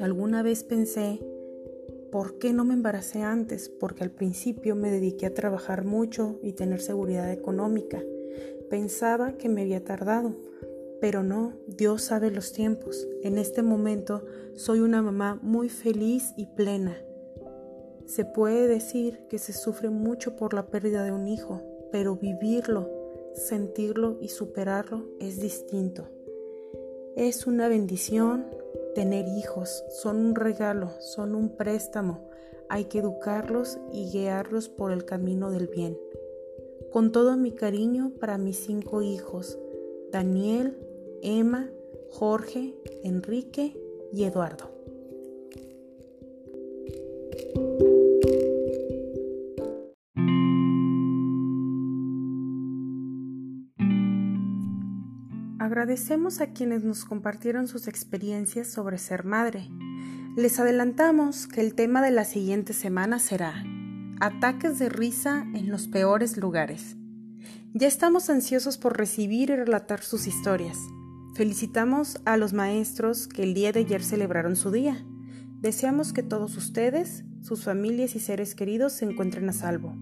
Alguna 0.00 0.42
vez 0.42 0.64
pensé, 0.64 1.20
¿por 2.10 2.38
qué 2.38 2.52
no 2.52 2.64
me 2.64 2.74
embaracé 2.74 3.22
antes? 3.22 3.68
Porque 3.68 4.04
al 4.04 4.10
principio 4.10 4.74
me 4.74 4.90
dediqué 4.90 5.26
a 5.26 5.34
trabajar 5.34 5.84
mucho 5.84 6.38
y 6.42 6.52
tener 6.52 6.80
seguridad 6.80 7.30
económica. 7.32 8.02
Pensaba 8.70 9.36
que 9.36 9.48
me 9.48 9.62
había 9.62 9.84
tardado, 9.84 10.34
pero 11.00 11.22
no, 11.22 11.52
Dios 11.66 12.02
sabe 12.02 12.30
los 12.30 12.52
tiempos. 12.52 13.06
En 13.22 13.38
este 13.38 13.62
momento 13.62 14.24
soy 14.54 14.80
una 14.80 15.02
mamá 15.02 15.38
muy 15.42 15.68
feliz 15.68 16.32
y 16.36 16.46
plena. 16.46 16.96
Se 18.06 18.24
puede 18.24 18.68
decir 18.68 19.26
que 19.28 19.38
se 19.38 19.52
sufre 19.52 19.90
mucho 19.90 20.36
por 20.36 20.52
la 20.52 20.66
pérdida 20.66 21.04
de 21.04 21.12
un 21.12 21.26
hijo, 21.26 21.62
pero 21.90 22.16
vivirlo, 22.16 22.90
sentirlo 23.34 24.18
y 24.20 24.28
superarlo 24.28 25.06
es 25.20 25.40
distinto. 25.40 26.08
Es 27.16 27.46
una 27.46 27.68
bendición 27.68 28.46
tener 28.94 29.26
hijos, 29.28 29.84
son 29.88 30.18
un 30.18 30.34
regalo, 30.34 30.90
son 31.00 31.34
un 31.34 31.56
préstamo. 31.56 32.28
Hay 32.68 32.86
que 32.86 32.98
educarlos 32.98 33.78
y 33.92 34.10
guiarlos 34.10 34.68
por 34.68 34.92
el 34.92 35.04
camino 35.04 35.50
del 35.50 35.68
bien. 35.68 35.98
Con 36.92 37.12
todo 37.12 37.36
mi 37.36 37.52
cariño 37.52 38.12
para 38.20 38.38
mis 38.38 38.58
cinco 38.58 39.02
hijos, 39.02 39.58
Daniel, 40.12 40.76
Emma, 41.22 41.70
Jorge, 42.10 42.74
Enrique 43.02 43.76
y 44.12 44.24
Eduardo. 44.24 44.73
Agradecemos 55.84 56.40
a 56.40 56.46
quienes 56.46 56.82
nos 56.82 57.04
compartieron 57.04 57.68
sus 57.68 57.88
experiencias 57.88 58.68
sobre 58.68 58.96
ser 58.96 59.26
madre. 59.26 59.68
Les 60.34 60.58
adelantamos 60.58 61.46
que 61.46 61.60
el 61.60 61.74
tema 61.74 62.00
de 62.00 62.10
la 62.10 62.24
siguiente 62.24 62.72
semana 62.72 63.18
será 63.18 63.62
Ataques 64.18 64.78
de 64.78 64.88
risa 64.88 65.44
en 65.54 65.70
los 65.70 65.86
peores 65.86 66.38
lugares. 66.38 66.96
Ya 67.74 67.86
estamos 67.86 68.30
ansiosos 68.30 68.78
por 68.78 68.96
recibir 68.96 69.50
y 69.50 69.56
relatar 69.56 70.00
sus 70.00 70.26
historias. 70.26 70.78
Felicitamos 71.34 72.18
a 72.24 72.38
los 72.38 72.54
maestros 72.54 73.28
que 73.28 73.42
el 73.42 73.52
día 73.52 73.70
de 73.70 73.80
ayer 73.80 74.02
celebraron 74.02 74.56
su 74.56 74.70
día. 74.70 75.04
Deseamos 75.60 76.14
que 76.14 76.22
todos 76.22 76.56
ustedes, 76.56 77.24
sus 77.42 77.62
familias 77.62 78.16
y 78.16 78.20
seres 78.20 78.54
queridos 78.54 78.94
se 78.94 79.04
encuentren 79.04 79.50
a 79.50 79.52
salvo. 79.52 79.94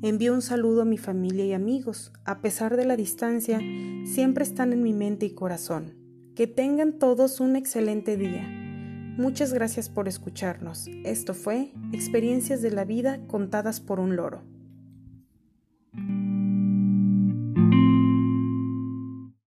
Envío 0.00 0.32
un 0.32 0.42
saludo 0.42 0.82
a 0.82 0.84
mi 0.84 0.96
familia 0.96 1.44
y 1.44 1.52
amigos. 1.52 2.12
A 2.24 2.40
pesar 2.40 2.76
de 2.76 2.84
la 2.84 2.94
distancia, 2.94 3.60
siempre 4.04 4.44
están 4.44 4.72
en 4.72 4.80
mi 4.80 4.92
mente 4.92 5.26
y 5.26 5.34
corazón. 5.34 5.94
Que 6.36 6.46
tengan 6.46 7.00
todos 7.00 7.40
un 7.40 7.56
excelente 7.56 8.16
día. 8.16 8.46
Muchas 9.16 9.52
gracias 9.52 9.88
por 9.88 10.06
escucharnos. 10.06 10.86
Esto 11.04 11.34
fue 11.34 11.72
Experiencias 11.92 12.62
de 12.62 12.70
la 12.70 12.84
Vida 12.84 13.18
contadas 13.26 13.80
por 13.80 13.98
un 13.98 14.14
loro. 14.14 14.44